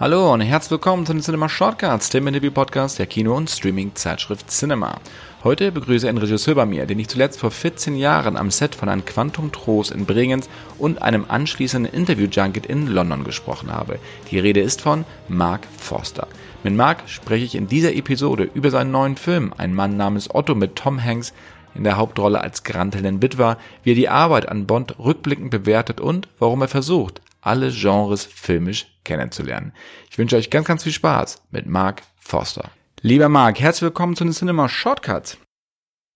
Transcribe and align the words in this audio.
Hallo 0.00 0.32
und 0.32 0.42
herzlich 0.42 0.70
willkommen 0.70 1.06
zu 1.06 1.12
den 1.12 1.22
Cinema 1.22 1.48
Shortcuts, 1.48 2.08
dem 2.10 2.28
Interview-Podcast 2.28 3.00
der 3.00 3.08
Kino- 3.08 3.36
und 3.36 3.50
Streaming-Zeitschrift 3.50 4.48
Cinema. 4.48 5.00
Heute 5.42 5.72
begrüße 5.72 6.06
ich 6.06 6.08
einen 6.08 6.18
Regisseur 6.18 6.54
bei 6.54 6.66
mir, 6.66 6.86
den 6.86 7.00
ich 7.00 7.08
zuletzt 7.08 7.40
vor 7.40 7.50
14 7.50 7.96
Jahren 7.96 8.36
am 8.36 8.52
Set 8.52 8.76
von 8.76 8.88
einem 8.88 9.04
Quantum 9.04 9.50
Trost 9.50 9.90
in 9.90 10.06
Bregenz 10.06 10.48
und 10.78 11.02
einem 11.02 11.24
anschließenden 11.26 11.92
Interview-Junket 11.92 12.64
in 12.66 12.86
London 12.86 13.24
gesprochen 13.24 13.72
habe. 13.72 13.98
Die 14.30 14.38
Rede 14.38 14.60
ist 14.60 14.82
von 14.82 15.04
Mark 15.26 15.66
Forster. 15.76 16.28
Mit 16.62 16.74
Mark 16.74 17.02
spreche 17.08 17.46
ich 17.46 17.56
in 17.56 17.66
dieser 17.66 17.92
Episode 17.92 18.48
über 18.54 18.70
seinen 18.70 18.92
neuen 18.92 19.16
Film, 19.16 19.52
Ein 19.58 19.74
Mann 19.74 19.96
namens 19.96 20.32
Otto 20.32 20.54
mit 20.54 20.76
Tom 20.76 21.02
Hanks 21.02 21.32
in 21.74 21.82
der 21.82 21.96
Hauptrolle 21.96 22.40
als 22.40 22.62
grantelnden 22.62 23.20
Witwer, 23.20 23.58
wie 23.82 23.90
er 23.90 23.96
die 23.96 24.08
Arbeit 24.08 24.48
an 24.48 24.64
Bond 24.64 24.96
rückblickend 25.00 25.50
bewertet 25.50 26.00
und 26.00 26.28
warum 26.38 26.62
er 26.62 26.68
versucht, 26.68 27.20
alle 27.40 27.72
Genres 27.72 28.24
filmisch 28.24 28.86
kennenzulernen. 29.08 29.72
Ich 30.10 30.18
wünsche 30.18 30.36
euch 30.36 30.50
ganz, 30.50 30.68
ganz 30.68 30.84
viel 30.84 30.92
Spaß 30.92 31.42
mit 31.50 31.66
Mark 31.66 32.02
Forster. 32.16 32.70
Lieber 33.00 33.28
Mark, 33.28 33.58
herzlich 33.58 33.82
willkommen 33.82 34.14
zu 34.14 34.24
den 34.24 34.34
Cinema 34.34 34.68
Shortcuts. 34.68 35.38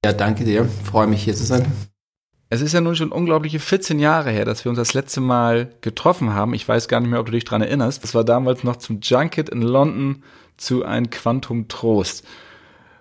Ja, 0.04 0.12
danke 0.12 0.44
dir. 0.44 0.68
Freue 0.84 1.06
mich 1.06 1.24
hier 1.24 1.34
zu 1.34 1.44
sein. 1.44 1.66
Es 2.50 2.60
ist 2.60 2.74
ja 2.74 2.82
nun 2.82 2.94
schon 2.94 3.12
unglaubliche 3.12 3.60
14 3.60 3.98
Jahre 3.98 4.30
her, 4.30 4.44
dass 4.44 4.64
wir 4.64 4.70
uns 4.70 4.76
das 4.76 4.92
letzte 4.92 5.22
Mal 5.22 5.70
getroffen 5.80 6.34
haben. 6.34 6.52
Ich 6.52 6.68
weiß 6.68 6.86
gar 6.86 7.00
nicht 7.00 7.08
mehr, 7.08 7.20
ob 7.20 7.26
du 7.26 7.32
dich 7.32 7.44
dran 7.44 7.62
erinnerst. 7.62 8.04
Das 8.04 8.14
war 8.14 8.24
damals 8.24 8.62
noch 8.62 8.76
zum 8.76 9.00
Junket 9.00 9.48
in 9.48 9.62
London 9.62 10.22
zu 10.58 10.84
ein 10.84 11.08
Quantum 11.08 11.68
Trost. 11.68 12.26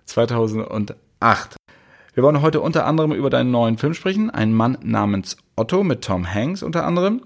2008. 0.05 1.57
Wir 2.13 2.23
wollen 2.23 2.41
heute 2.41 2.61
unter 2.61 2.85
anderem 2.85 3.11
über 3.11 3.29
deinen 3.29 3.51
neuen 3.51 3.77
Film 3.77 3.93
sprechen. 3.93 4.29
Ein 4.29 4.53
Mann 4.53 4.77
namens 4.83 5.35
Otto 5.57 5.83
mit 5.83 6.01
Tom 6.01 6.33
Hanks 6.33 6.63
unter 6.63 6.85
anderem. 6.85 7.23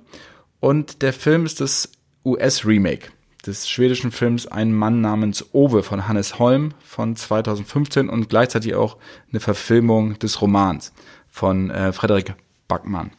Und 0.59 1.03
der 1.03 1.13
Film 1.13 1.45
ist 1.45 1.61
das 1.61 1.91
US-Remake 2.25 3.09
des 3.45 3.69
schwedischen 3.69 4.11
Films 4.11 4.47
Ein 4.47 4.73
Mann 4.73 5.01
namens 5.01 5.45
Ove 5.53 5.83
von 5.83 6.07
Hannes 6.07 6.39
Holm 6.39 6.73
von 6.83 7.15
2015 7.15 8.09
und 8.09 8.29
gleichzeitig 8.29 8.75
auch 8.75 8.97
eine 9.29 9.39
Verfilmung 9.39 10.17
des 10.19 10.41
Romans 10.41 10.91
von 11.29 11.69
äh, 11.69 11.93
Frederik 11.93 12.33
Backmann. 12.67 13.11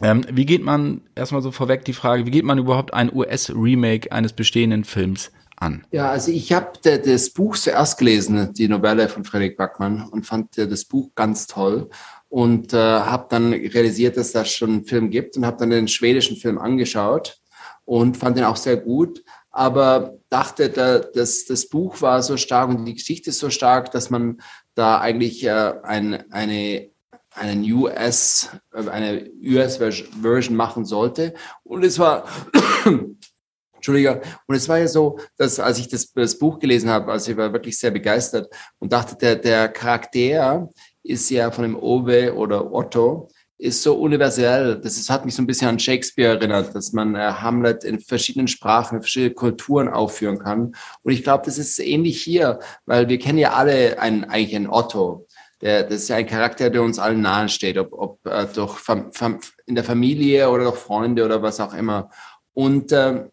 Ähm, 0.00 0.24
wie 0.30 0.46
geht 0.46 0.62
man, 0.62 1.02
erstmal 1.14 1.42
so 1.42 1.50
vorweg 1.50 1.84
die 1.84 1.92
Frage, 1.92 2.26
wie 2.26 2.30
geht 2.30 2.44
man 2.44 2.58
überhaupt 2.58 2.94
ein 2.94 3.12
US-Remake 3.12 4.10
eines 4.10 4.32
bestehenden 4.32 4.84
Films 4.84 5.30
an? 5.56 5.84
Ja, 5.90 6.10
also 6.10 6.30
ich 6.32 6.52
habe 6.52 6.72
das 6.82 7.30
Buch 7.30 7.56
zuerst 7.56 7.98
gelesen, 7.98 8.52
die 8.54 8.68
Novelle 8.68 9.08
von 9.08 9.24
Frederik 9.24 9.56
Backmann 9.56 10.08
und 10.08 10.26
fand 10.26 10.56
das 10.56 10.84
Buch 10.84 11.10
ganz 11.14 11.46
toll 11.46 11.90
und 12.28 12.72
äh, 12.72 12.76
habe 12.76 13.26
dann 13.28 13.52
realisiert, 13.52 14.16
dass 14.16 14.32
das 14.32 14.52
schon 14.52 14.70
einen 14.70 14.84
Film 14.84 15.10
gibt 15.10 15.36
und 15.36 15.44
habe 15.44 15.58
dann 15.58 15.70
den 15.70 15.88
schwedischen 15.88 16.36
Film 16.36 16.58
angeschaut 16.58 17.41
und 17.84 18.16
fand 18.16 18.36
den 18.36 18.44
auch 18.44 18.56
sehr 18.56 18.76
gut, 18.76 19.22
aber 19.50 20.18
dachte, 20.30 20.70
da, 20.70 20.98
dass 20.98 21.44
das 21.44 21.68
Buch 21.68 22.00
war 22.00 22.22
so 22.22 22.36
stark 22.36 22.70
und 22.70 22.84
die 22.84 22.94
Geschichte 22.94 23.32
so 23.32 23.50
stark, 23.50 23.90
dass 23.90 24.08
man 24.08 24.40
da 24.74 25.00
eigentlich 25.00 25.44
äh, 25.44 25.74
ein, 25.82 26.30
eine 26.32 26.92
einen 27.34 27.70
US, 27.72 28.50
äh, 28.72 28.88
eine 28.88 29.30
US-Version 29.42 30.56
machen 30.56 30.84
sollte. 30.84 31.34
Und 31.62 31.84
es 31.84 31.98
war, 31.98 32.24
Entschuldigung, 33.74 34.20
und 34.46 34.54
es 34.54 34.68
war 34.68 34.78
ja 34.78 34.88
so, 34.88 35.18
dass 35.36 35.58
als 35.58 35.78
ich 35.78 35.88
das, 35.88 36.12
das 36.12 36.38
Buch 36.38 36.58
gelesen 36.58 36.90
habe, 36.90 37.10
also 37.10 37.30
ich 37.30 37.36
war 37.36 37.52
wirklich 37.52 37.78
sehr 37.78 37.90
begeistert 37.90 38.52
und 38.78 38.92
dachte, 38.92 39.16
der, 39.16 39.36
der 39.36 39.68
Charakter 39.68 40.68
ist 41.02 41.30
ja 41.30 41.50
von 41.50 41.64
dem 41.64 41.76
Owe 41.76 42.34
oder 42.34 42.72
Otto, 42.72 43.28
ist 43.62 43.82
so 43.82 43.94
universell. 43.94 44.80
Das 44.80 44.96
ist, 44.96 45.08
hat 45.08 45.24
mich 45.24 45.36
so 45.36 45.42
ein 45.42 45.46
bisschen 45.46 45.68
an 45.68 45.78
Shakespeare 45.78 46.34
erinnert, 46.34 46.74
dass 46.74 46.92
man 46.92 47.14
äh, 47.14 47.18
Hamlet 47.18 47.84
in 47.84 48.00
verschiedenen 48.00 48.48
Sprachen, 48.48 48.96
in 48.96 49.02
verschiedenen 49.02 49.36
Kulturen 49.36 49.88
aufführen 49.88 50.40
kann. 50.40 50.74
Und 51.02 51.12
ich 51.12 51.22
glaube, 51.22 51.44
das 51.46 51.58
ist 51.58 51.78
ähnlich 51.78 52.20
hier, 52.20 52.58
weil 52.86 53.08
wir 53.08 53.18
kennen 53.18 53.38
ja 53.38 53.52
alle 53.52 54.00
einen, 54.00 54.24
eigentlich 54.24 54.56
einen 54.56 54.68
Otto. 54.68 55.26
Der, 55.60 55.84
das 55.84 56.02
ist 56.02 56.08
ja 56.08 56.16
ein 56.16 56.26
Charakter, 56.26 56.70
der 56.70 56.82
uns 56.82 56.98
allen 56.98 57.20
nahe 57.20 57.48
steht, 57.48 57.78
ob, 57.78 57.92
ob 57.92 58.26
äh, 58.26 58.46
durch 58.52 58.78
Fam 58.78 59.12
Fam 59.12 59.38
in 59.66 59.76
der 59.76 59.84
Familie 59.84 60.50
oder 60.50 60.64
durch 60.64 60.78
Freunde 60.78 61.24
oder 61.24 61.40
was 61.40 61.60
auch 61.60 61.72
immer. 61.72 62.10
Und 62.52 62.90
äh, 62.90 63.28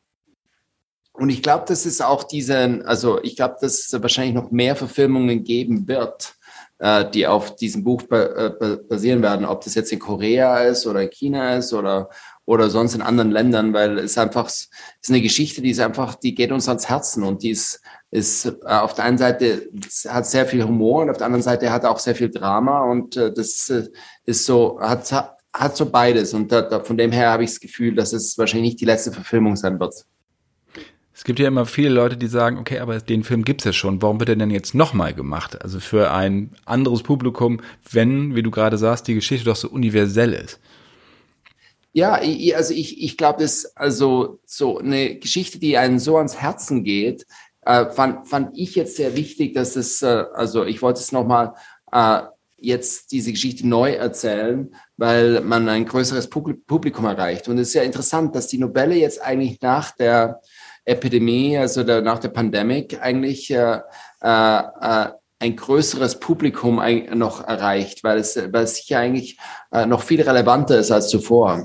und 1.14 1.30
ich 1.30 1.44
glaube, 1.44 1.66
dass 1.68 1.86
es 1.86 2.00
auch 2.00 2.24
diesen, 2.24 2.86
also 2.86 3.22
ich 3.22 3.36
glaube, 3.36 3.58
dass 3.60 3.92
es 3.92 4.02
wahrscheinlich 4.02 4.36
noch 4.36 4.52
mehr 4.52 4.78
Verfilmungen 4.78 5.44
geben 5.44 5.90
wird 5.90 6.36
äh, 6.80 7.10
die 7.10 7.28
auf 7.28 7.56
diesem 7.56 7.84
Buch 7.84 8.04
äh, 8.10 8.78
basieren 8.88 9.22
werden, 9.22 9.46
ob 9.46 9.64
das 9.64 9.76
jetzt 9.76 9.92
in 9.92 10.00
Korea 10.00 10.60
ist 10.60 10.88
oder 10.88 11.04
in 11.04 11.10
China 11.10 11.58
ist 11.58 11.74
oder 11.74 12.10
oder 12.46 12.72
sonst 12.72 12.96
in 12.96 13.04
anderen 13.04 13.30
Ländern, 13.30 13.74
weil 13.74 14.00
es 14.00 14.18
einfach 14.18 14.48
ist 14.48 14.72
eine 15.08 15.22
Geschichte, 15.22 15.62
die 15.62 15.70
ist 15.70 15.80
einfach, 15.80 16.16
die 16.16 16.34
geht 16.34 16.52
uns 16.52 16.68
ans 16.68 16.90
Herzen 16.90 17.24
und 17.24 17.44
die 17.44 17.52
ist, 17.52 17.80
ist 18.10 18.46
äh, 18.46 18.52
auf 18.66 18.96
der 18.96 19.06
einen 19.06 19.20
Seite 19.20 19.70
hat 20.08 20.26
sehr 20.26 20.48
viel 20.48 20.64
Humor 20.64 21.04
und 21.04 21.12
auf 21.12 21.18
der 21.18 21.28
anderen 21.28 21.44
Seite 21.44 21.72
hat 21.72 21.86
auch 21.86 22.00
sehr 22.00 22.16
viel 22.16 22.32
Drama 22.32 22.82
und 22.86 23.16
das 23.16 23.72
ist 24.26 24.46
so 24.46 24.80
hat 24.82 25.36
hat 25.54 25.76
so 25.76 25.86
beides 25.86 26.34
und 26.34 26.52
da, 26.52 26.84
von 26.84 26.98
dem 26.98 27.12
her 27.12 27.32
habe 27.32 27.44
ich 27.44 27.52
das 27.52 27.60
Gefühl, 27.60 27.96
dass 27.96 28.14
es 28.14 28.38
wahrscheinlich 28.38 28.72
nicht 28.72 28.82
die 28.82 28.86
letzte 28.86 29.12
Verfilmung 29.12 29.56
sein 29.56 29.80
wird. 29.80 30.06
Es 31.20 31.26
gibt 31.26 31.38
ja 31.38 31.50
immer 31.50 31.66
viele 31.66 31.90
Leute, 31.90 32.16
die 32.16 32.28
sagen, 32.28 32.58
okay, 32.58 32.80
aber 32.80 32.98
den 33.00 33.26
Film 33.26 33.44
gibt's 33.44 33.66
ja 33.66 33.74
schon, 33.74 34.02
warum 34.02 34.22
wird 34.22 34.30
er 34.30 34.38
denn 34.38 34.52
jetzt 34.52 34.74
nochmal 34.74 35.14
gemacht? 35.14 35.62
Also 35.62 35.82
für 35.82 36.12
ein 36.12 36.52
anderes 36.64 37.04
Publikum, 37.04 37.60
wenn, 37.92 38.38
wie 38.38 38.42
du 38.42 38.52
gerade 38.52 38.78
sagst, 38.78 39.10
die 39.10 39.16
Geschichte 39.16 39.44
doch 39.44 39.58
so 39.58 39.68
universell 39.68 40.32
ist. 40.32 40.62
Ja, 41.92 42.22
also 42.56 42.74
ich, 42.74 43.04
ich 43.04 43.18
glaube, 43.18 43.42
das 43.42 43.76
also 43.76 44.40
so 44.46 44.78
eine 44.78 45.16
Geschichte, 45.16 45.60
die 45.60 45.78
einen 45.78 46.00
so 46.00 46.16
ans 46.16 46.38
Herzen 46.38 46.86
geht, 46.86 47.26
äh, 47.66 47.88
fand, 47.88 48.26
fand 48.26 48.58
ich 48.58 48.76
jetzt 48.76 48.96
sehr 48.96 49.18
wichtig, 49.18 49.54
dass 49.54 49.76
es, 49.76 50.02
äh, 50.02 50.24
also 50.34 50.64
ich 50.64 50.82
wollte 50.82 51.02
es 51.02 51.12
nochmal 51.12 51.54
äh, 51.92 52.22
jetzt 52.56 53.12
diese 53.12 53.34
Geschichte 53.34 53.68
neu 53.68 53.92
erzählen, 53.92 54.74
weil 54.96 55.42
man 55.42 55.68
ein 55.68 55.86
größeres 55.86 56.30
Publikum 56.30 57.04
erreicht. 57.04 57.50
Und 57.50 57.58
es 57.58 57.70
ist 57.70 57.74
ja 57.74 57.84
interessant, 57.84 58.38
dass 58.38 58.48
die 58.48 58.58
Novelle 58.58 58.96
jetzt 58.96 59.22
eigentlich 59.22 59.60
nach 59.60 59.92
der 59.92 60.40
Epidemie, 60.90 61.58
also 61.58 61.84
der, 61.84 62.02
nach 62.02 62.20
der 62.20 62.30
Pandemie, 62.30 62.88
eigentlich 63.00 63.52
äh, 63.52 63.80
äh, 64.22 65.08
ein 65.42 65.56
größeres 65.56 66.20
Publikum 66.20 66.82
noch 67.14 67.48
erreicht, 67.48 68.04
weil 68.04 68.18
es, 68.18 68.36
weil 68.36 68.64
es 68.64 68.76
sicher 68.78 69.00
eigentlich 69.00 69.38
äh, 69.72 69.86
noch 69.86 70.04
viel 70.04 70.22
relevanter 70.22 70.78
ist 70.80 70.92
als 70.92 71.10
zuvor. 71.10 71.64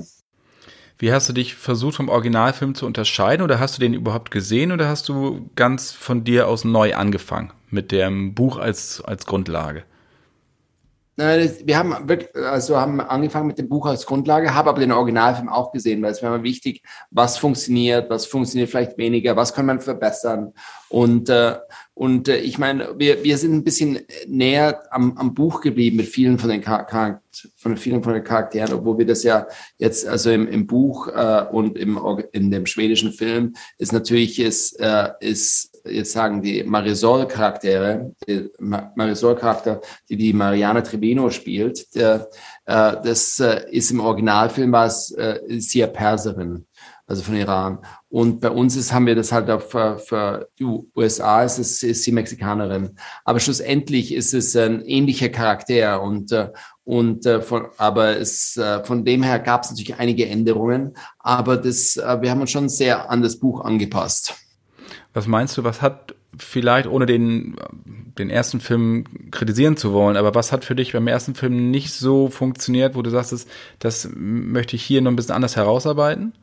Wie 0.97 1.11
hast 1.11 1.27
du 1.27 1.33
dich 1.33 1.55
versucht, 1.55 1.95
vom 1.95 2.07
Originalfilm 2.07 2.73
zu 2.73 2.85
unterscheiden 2.85 3.43
oder 3.43 3.59
hast 3.59 3.75
du 3.75 3.81
den 3.81 3.93
überhaupt 3.93 4.31
gesehen 4.31 4.71
oder 4.71 4.87
hast 4.87 5.09
du 5.09 5.49
ganz 5.55 5.91
von 5.91 6.23
dir 6.23 6.47
aus 6.47 6.63
neu 6.63 6.95
angefangen 6.95 7.51
mit 7.69 7.91
dem 7.91 8.33
Buch 8.33 8.57
als, 8.57 9.01
als 9.01 9.25
Grundlage? 9.25 9.83
Wir 11.17 11.77
haben 11.77 12.09
wirklich, 12.09 12.35
also 12.35 12.77
haben 12.77 12.99
angefangen 12.99 13.47
mit 13.47 13.57
dem 13.57 13.69
Buch 13.69 13.85
als 13.85 14.05
Grundlage, 14.05 14.53
habe 14.53 14.69
aber 14.69 14.81
den 14.81 14.91
Originalfilm 14.91 15.47
auch 15.47 15.71
gesehen, 15.71 16.01
weil 16.01 16.11
es 16.11 16.21
war 16.21 16.35
immer 16.35 16.43
wichtig, 16.43 16.83
was 17.09 17.37
funktioniert, 17.37 18.09
was 18.09 18.25
funktioniert 18.25 18.69
vielleicht 18.69 18.97
weniger, 18.97 19.37
was 19.37 19.53
kann 19.53 19.65
man 19.65 19.79
verbessern. 19.79 20.51
Und, 20.89 21.29
äh, 21.29 21.55
und 21.93 22.27
äh, 22.27 22.37
ich 22.37 22.57
meine, 22.57 22.99
wir, 22.99 23.23
wir 23.23 23.37
sind 23.37 23.53
ein 23.53 23.63
bisschen 23.63 23.99
näher 24.27 24.83
am, 24.91 25.17
am 25.17 25.33
Buch 25.33 25.61
geblieben 25.61 25.97
mit 25.97 26.07
vielen 26.07 26.37
von 26.37 26.49
den 26.49 26.61
von 26.61 27.77
vielen 27.77 28.03
von 28.03 28.13
den 28.13 28.23
Charakteren, 28.23 28.73
obwohl 28.73 28.97
wir 28.97 29.05
das 29.05 29.23
ja 29.23 29.47
jetzt, 29.77 30.05
also 30.05 30.31
im, 30.31 30.47
im 30.49 30.67
Buch 30.67 31.07
äh, 31.07 31.45
und 31.49 31.77
im, 31.77 31.97
in 32.33 32.51
dem 32.51 32.65
schwedischen 32.65 33.13
Film 33.13 33.53
ist 33.77 33.93
natürlich 33.93 34.39
ist, 34.39 34.81
ist 35.21 35.74
jetzt 35.87 36.11
sagen 36.11 36.41
die 36.41 36.63
Marisol-Charaktere, 36.63 38.13
Marisol-Charakter, 38.59 39.81
die 40.09 40.17
die 40.17 40.33
Mariana 40.33 40.81
Trebino 40.81 41.29
spielt, 41.29 41.93
der, 41.95 42.29
äh, 42.65 42.95
das 43.03 43.39
äh, 43.39 43.69
ist 43.71 43.91
im 43.91 43.99
Originalfilm 43.99 44.71
war 44.71 44.85
es 44.85 45.11
äh, 45.11 45.39
sie 45.59 45.79
ja 45.79 45.87
Perserin, 45.87 46.65
also 47.07 47.21
von 47.21 47.35
Iran. 47.35 47.79
Und 48.09 48.39
bei 48.39 48.49
uns 48.49 48.75
ist, 48.75 48.93
haben 48.93 49.05
wir 49.05 49.15
das 49.15 49.31
halt 49.31 49.49
auf, 49.49 49.69
für 49.69 50.47
die 50.57 50.65
USA 50.95 51.43
ist 51.43 51.59
es 51.59 51.83
ist 51.83 52.03
sie 52.03 52.11
Mexikanerin. 52.11 52.97
Aber 53.23 53.39
schlussendlich 53.39 54.13
ist 54.13 54.33
es 54.33 54.55
ein 54.55 54.81
ähnlicher 54.85 55.29
Charakter 55.29 56.01
und 56.01 56.31
äh, 56.31 56.49
und 56.85 57.25
äh, 57.25 57.41
von, 57.41 57.65
aber 57.77 58.17
es, 58.17 58.57
äh, 58.57 58.83
von 58.83 59.03
dem 59.03 59.23
her 59.23 59.39
gab 59.39 59.63
es 59.63 59.71
natürlich 59.71 59.95
einige 59.95 60.29
Änderungen, 60.29 60.95
aber 61.17 61.57
das, 61.57 61.97
äh, 61.97 62.21
wir 62.21 62.29
haben 62.29 62.41
uns 62.41 62.51
schon 62.51 62.69
sehr 62.69 63.09
an 63.09 63.23
das 63.23 63.39
Buch 63.39 63.61
angepasst. 63.61 64.35
Was 65.13 65.27
meinst 65.27 65.57
du, 65.57 65.63
was 65.63 65.81
hat 65.81 66.15
vielleicht, 66.37 66.87
ohne 66.87 67.05
den, 67.05 67.55
den 68.17 68.29
ersten 68.29 68.59
Film 68.59 69.05
kritisieren 69.31 69.77
zu 69.77 69.93
wollen, 69.93 70.17
aber 70.17 70.35
was 70.35 70.51
hat 70.51 70.65
für 70.65 70.75
dich 70.75 70.93
beim 70.93 71.07
ersten 71.07 71.35
Film 71.35 71.71
nicht 71.71 71.93
so 71.93 72.29
funktioniert, 72.29 72.95
wo 72.95 73.01
du 73.01 73.09
sagst, 73.09 73.47
das, 73.79 74.09
möchte 74.13 74.75
ich 74.75 74.83
hier 74.83 75.01
noch 75.01 75.11
ein 75.11 75.15
bisschen 75.15 75.35
anders 75.35 75.55
herausarbeiten? 75.55 76.33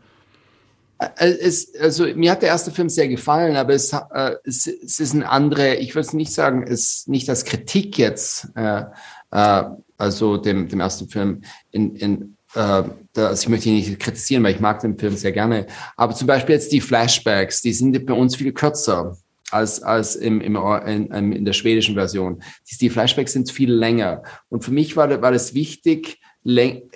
Äh, 0.99 1.31
es, 1.41 1.75
also 1.77 2.07
mir 2.15 2.31
hat 2.31 2.43
der 2.43 2.51
erste 2.51 2.71
Film 2.71 2.89
sehr 2.89 3.09
gefallen, 3.09 3.57
aber 3.57 3.75
es, 3.75 3.93
äh, 3.93 4.37
es, 4.45 4.67
es 4.67 5.01
ist 5.01 5.15
ein 5.15 5.23
andere, 5.23 5.77
ich 5.77 5.95
würde 5.95 6.07
es 6.07 6.13
nicht 6.13 6.33
sagen, 6.33 6.63
es 6.63 6.71
ist 6.71 7.09
nicht 7.09 7.29
als 7.29 7.45
Kritik 7.45 7.99
jetzt, 7.99 8.49
äh, 8.55 8.85
äh, 9.31 9.65
also 9.97 10.37
dem, 10.37 10.69
dem 10.69 10.81
ersten 10.81 11.09
Film 11.09 11.43
in, 11.71 11.97
in 11.97 12.32
äh, 12.55 12.83
das, 13.13 13.43
ich 13.43 13.49
möchte 13.49 13.69
ihn 13.69 13.77
nicht 13.77 13.99
kritisieren, 13.99 14.43
weil 14.43 14.55
ich 14.55 14.61
mag 14.61 14.81
den 14.81 14.99
Film 14.99 15.17
sehr 15.17 15.33
gerne. 15.33 15.67
Aber 15.97 16.15
zum 16.15 16.27
Beispiel 16.27 16.55
jetzt 16.55 16.73
die 16.73 16.81
Flashbacks, 16.81 17.63
die 17.63 17.73
sind 17.73 18.07
bei 18.07 18.15
uns 18.15 18.37
viel 18.37 18.53
kürzer 18.53 19.17
als, 19.51 19.83
als 19.83 20.17
im, 20.17 20.41
im, 20.41 20.57
in, 20.57 21.33
in 21.33 21.45
der 21.45 21.53
schwedischen 21.53 21.95
Version. 21.95 22.43
Die, 22.71 22.79
die 22.79 22.91
Flashbacks 22.91 23.33
sind 23.33 23.51
viel 23.51 23.73
länger. 23.73 24.23
Und 24.49 24.65
für 24.65 24.71
mich 24.71 24.97
war, 24.97 25.23
war 25.23 25.33
das 25.33 25.55
wichtig, 25.55 26.19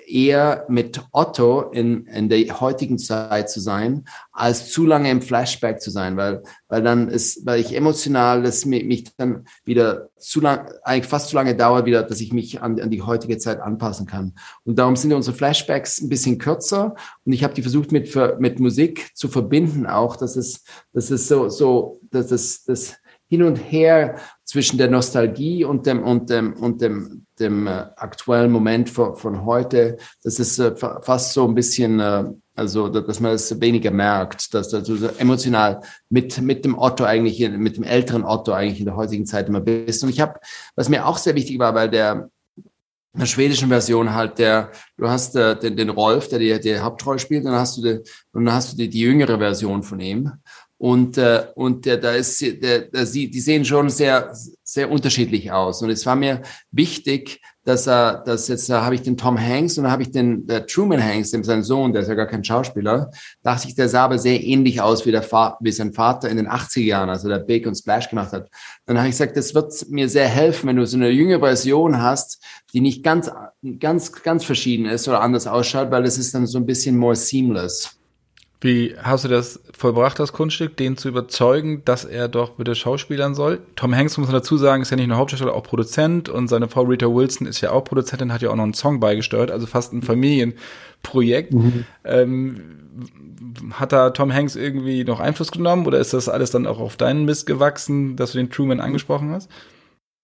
eher 0.06 0.64
mit 0.68 1.00
Otto 1.12 1.62
in, 1.70 2.06
in 2.06 2.28
der 2.28 2.60
heutigen 2.60 2.98
Zeit 2.98 3.50
zu 3.50 3.60
sein, 3.60 4.04
als 4.32 4.70
zu 4.70 4.86
lange 4.86 5.10
im 5.10 5.20
Flashback 5.20 5.80
zu 5.80 5.90
sein, 5.90 6.16
weil, 6.16 6.42
weil 6.68 6.82
dann 6.82 7.08
ist, 7.08 7.44
weil 7.44 7.60
ich 7.60 7.74
emotional, 7.74 8.42
das 8.42 8.64
mich, 8.64 8.84
mich 8.84 9.16
dann 9.16 9.46
wieder 9.64 10.08
zu 10.16 10.40
lang, 10.40 10.70
eigentlich 10.84 11.06
fast 11.06 11.28
zu 11.28 11.36
lange 11.36 11.56
dauert 11.56 11.86
wieder, 11.86 12.02
dass 12.02 12.20
ich 12.20 12.32
mich 12.32 12.62
an, 12.62 12.80
an 12.80 12.90
die 12.90 13.02
heutige 13.02 13.38
Zeit 13.38 13.60
anpassen 13.60 14.06
kann. 14.06 14.34
Und 14.64 14.78
darum 14.78 14.96
sind 14.96 15.12
unsere 15.12 15.36
Flashbacks 15.36 16.00
ein 16.00 16.08
bisschen 16.08 16.38
kürzer 16.38 16.94
und 17.24 17.32
ich 17.32 17.42
habe 17.42 17.54
die 17.54 17.62
versucht 17.62 17.92
mit, 17.92 18.14
mit 18.38 18.60
Musik 18.60 19.10
zu 19.14 19.28
verbinden 19.28 19.86
auch, 19.86 20.16
dass 20.16 20.36
es, 20.36 20.64
dass 20.92 21.10
es 21.10 21.28
so, 21.28 21.48
so, 21.48 22.00
dass 22.10 22.30
es, 22.30 22.64
das, 22.64 22.96
hin 23.28 23.42
und 23.42 23.56
her 23.56 24.16
zwischen 24.44 24.78
der 24.78 24.90
Nostalgie 24.90 25.64
und 25.64 25.86
dem 25.86 26.02
und 26.02 26.30
dem 26.30 26.54
und 26.54 26.80
dem 26.80 27.26
dem 27.38 27.66
äh, 27.66 27.86
aktuellen 27.96 28.50
Moment 28.50 28.88
von, 28.88 29.14
von 29.16 29.44
heute. 29.44 29.98
Das 30.22 30.38
ist 30.38 30.58
äh, 30.58 30.74
fast 30.76 31.34
so 31.34 31.46
ein 31.46 31.54
bisschen 31.54 32.00
äh, 32.00 32.24
also 32.54 32.88
dass 32.88 33.20
man 33.20 33.32
es 33.32 33.60
weniger 33.60 33.90
merkt, 33.90 34.54
dass, 34.54 34.70
du 34.70 35.10
emotional 35.18 35.82
mit 36.08 36.40
mit 36.40 36.64
dem 36.64 36.78
Otto 36.78 37.04
eigentlich 37.04 37.46
mit 37.50 37.76
dem 37.76 37.84
älteren 37.84 38.24
Otto 38.24 38.52
eigentlich 38.52 38.80
in 38.80 38.86
der 38.86 38.96
heutigen 38.96 39.26
Zeit 39.26 39.48
immer 39.48 39.60
bist. 39.60 40.02
Und 40.02 40.08
ich 40.08 40.20
habe, 40.20 40.40
was 40.74 40.88
mir 40.88 41.06
auch 41.06 41.18
sehr 41.18 41.34
wichtig 41.34 41.58
war, 41.58 41.74
weil 41.74 41.90
der 41.90 42.30
in 43.16 43.20
der 43.20 43.26
schwedischen 43.26 43.68
Version 43.68 44.14
halt 44.14 44.38
der, 44.38 44.70
du 44.98 45.08
hast 45.08 45.36
äh, 45.36 45.58
den, 45.58 45.74
den 45.74 45.88
Rolf, 45.88 46.28
der 46.28 46.38
die, 46.38 46.60
die 46.60 46.78
Hauptrolle 46.78 47.18
spielt, 47.18 47.46
dann 47.46 47.54
hast 47.54 47.78
du 47.78 47.82
die, 47.82 48.10
und 48.32 48.44
dann 48.44 48.54
hast 48.54 48.72
du 48.72 48.76
die, 48.76 48.90
die 48.90 49.00
jüngere 49.00 49.38
Version 49.38 49.82
von 49.82 50.00
ihm. 50.00 50.32
Und, 50.78 51.16
äh, 51.16 51.46
und 51.54 51.86
der, 51.86 51.96
da 51.96 52.12
ist, 52.12 52.40
der, 52.40 52.82
der, 52.82 53.04
die 53.04 53.40
sehen 53.40 53.64
schon 53.64 53.88
sehr, 53.88 54.34
sehr 54.62 54.90
unterschiedlich 54.90 55.50
aus. 55.50 55.82
Und 55.82 55.90
es 55.90 56.04
war 56.04 56.16
mir 56.16 56.42
wichtig, 56.70 57.40
dass 57.66 57.88
er, 57.88 58.22
dass 58.24 58.46
jetzt 58.46 58.70
da 58.70 58.84
habe 58.84 58.94
ich 58.94 59.02
den 59.02 59.16
Tom 59.16 59.36
Hanks 59.38 59.76
und 59.76 59.84
dann 59.84 59.92
habe 59.92 60.02
ich 60.02 60.12
den 60.12 60.46
der 60.46 60.66
Truman 60.66 61.02
Hanks, 61.02 61.32
dem 61.32 61.42
sein 61.42 61.64
Sohn, 61.64 61.92
der 61.92 62.02
ist 62.02 62.08
ja 62.08 62.14
gar 62.14 62.26
kein 62.26 62.44
Schauspieler, 62.44 63.10
dachte 63.42 63.66
ich, 63.66 63.74
der 63.74 63.88
sah 63.88 64.04
aber 64.04 64.18
sehr 64.18 64.40
ähnlich 64.42 64.80
aus 64.80 65.04
wie 65.04 65.10
der 65.10 65.24
wie 65.60 65.72
sein 65.72 65.92
Vater 65.92 66.28
in 66.28 66.36
den 66.36 66.48
80er 66.48 66.80
Jahren, 66.80 67.10
also 67.10 67.28
der 67.28 67.40
Big 67.40 67.66
und 67.66 67.74
Splash 67.74 68.08
gemacht 68.08 68.32
hat. 68.32 68.48
Dann 68.86 68.98
habe 68.98 69.08
ich 69.08 69.14
gesagt, 69.14 69.36
das 69.36 69.52
wird 69.52 69.90
mir 69.90 70.08
sehr 70.08 70.28
helfen, 70.28 70.68
wenn 70.68 70.76
du 70.76 70.86
so 70.86 70.96
eine 70.96 71.10
jüngere 71.10 71.40
Version 71.40 72.00
hast, 72.00 72.40
die 72.72 72.80
nicht 72.80 73.02
ganz, 73.02 73.30
ganz, 73.80 74.12
ganz 74.12 74.44
verschieden 74.44 74.86
ist 74.86 75.08
oder 75.08 75.20
anders 75.20 75.48
ausschaut, 75.48 75.90
weil 75.90 76.04
das 76.04 76.18
ist 76.18 76.34
dann 76.34 76.46
so 76.46 76.58
ein 76.58 76.66
bisschen 76.66 76.96
more 76.96 77.16
seamless. 77.16 77.98
Wie 78.60 78.94
hast 78.98 79.24
du 79.24 79.28
das 79.28 79.60
vollbracht, 79.76 80.18
das 80.18 80.32
Kunststück, 80.32 80.76
den 80.78 80.96
zu 80.96 81.08
überzeugen, 81.08 81.82
dass 81.84 82.04
er 82.06 82.28
doch 82.28 82.52
bitte 82.52 82.74
schauspielern 82.74 83.34
soll? 83.34 83.60
Tom 83.76 83.94
Hanks, 83.94 84.16
muss 84.16 84.28
man 84.28 84.34
dazu 84.34 84.56
sagen, 84.56 84.80
ist 84.80 84.90
ja 84.90 84.96
nicht 84.96 85.08
nur 85.08 85.18
Hauptdarsteller, 85.18 85.54
auch 85.54 85.62
Produzent 85.62 86.30
und 86.30 86.48
seine 86.48 86.68
Frau 86.68 86.82
Rita 86.82 87.06
Wilson 87.06 87.46
ist 87.46 87.60
ja 87.60 87.72
auch 87.72 87.84
Produzentin, 87.84 88.32
hat 88.32 88.40
ja 88.40 88.50
auch 88.50 88.56
noch 88.56 88.64
einen 88.64 88.74
Song 88.74 88.98
beigesteuert, 88.98 89.50
also 89.50 89.66
fast 89.66 89.92
ein 89.92 90.00
Familienprojekt. 90.00 91.52
Mhm. 91.52 91.84
Ähm, 92.04 92.60
hat 93.72 93.92
da 93.92 94.10
Tom 94.10 94.32
Hanks 94.32 94.56
irgendwie 94.56 95.04
noch 95.04 95.20
Einfluss 95.20 95.52
genommen 95.52 95.86
oder 95.86 95.98
ist 95.98 96.14
das 96.14 96.28
alles 96.28 96.50
dann 96.50 96.66
auch 96.66 96.78
auf 96.78 96.96
deinen 96.96 97.26
Mist 97.26 97.46
gewachsen, 97.46 98.16
dass 98.16 98.32
du 98.32 98.38
den 98.38 98.50
Truman 98.50 98.80
angesprochen 98.80 99.30
hast? 99.32 99.50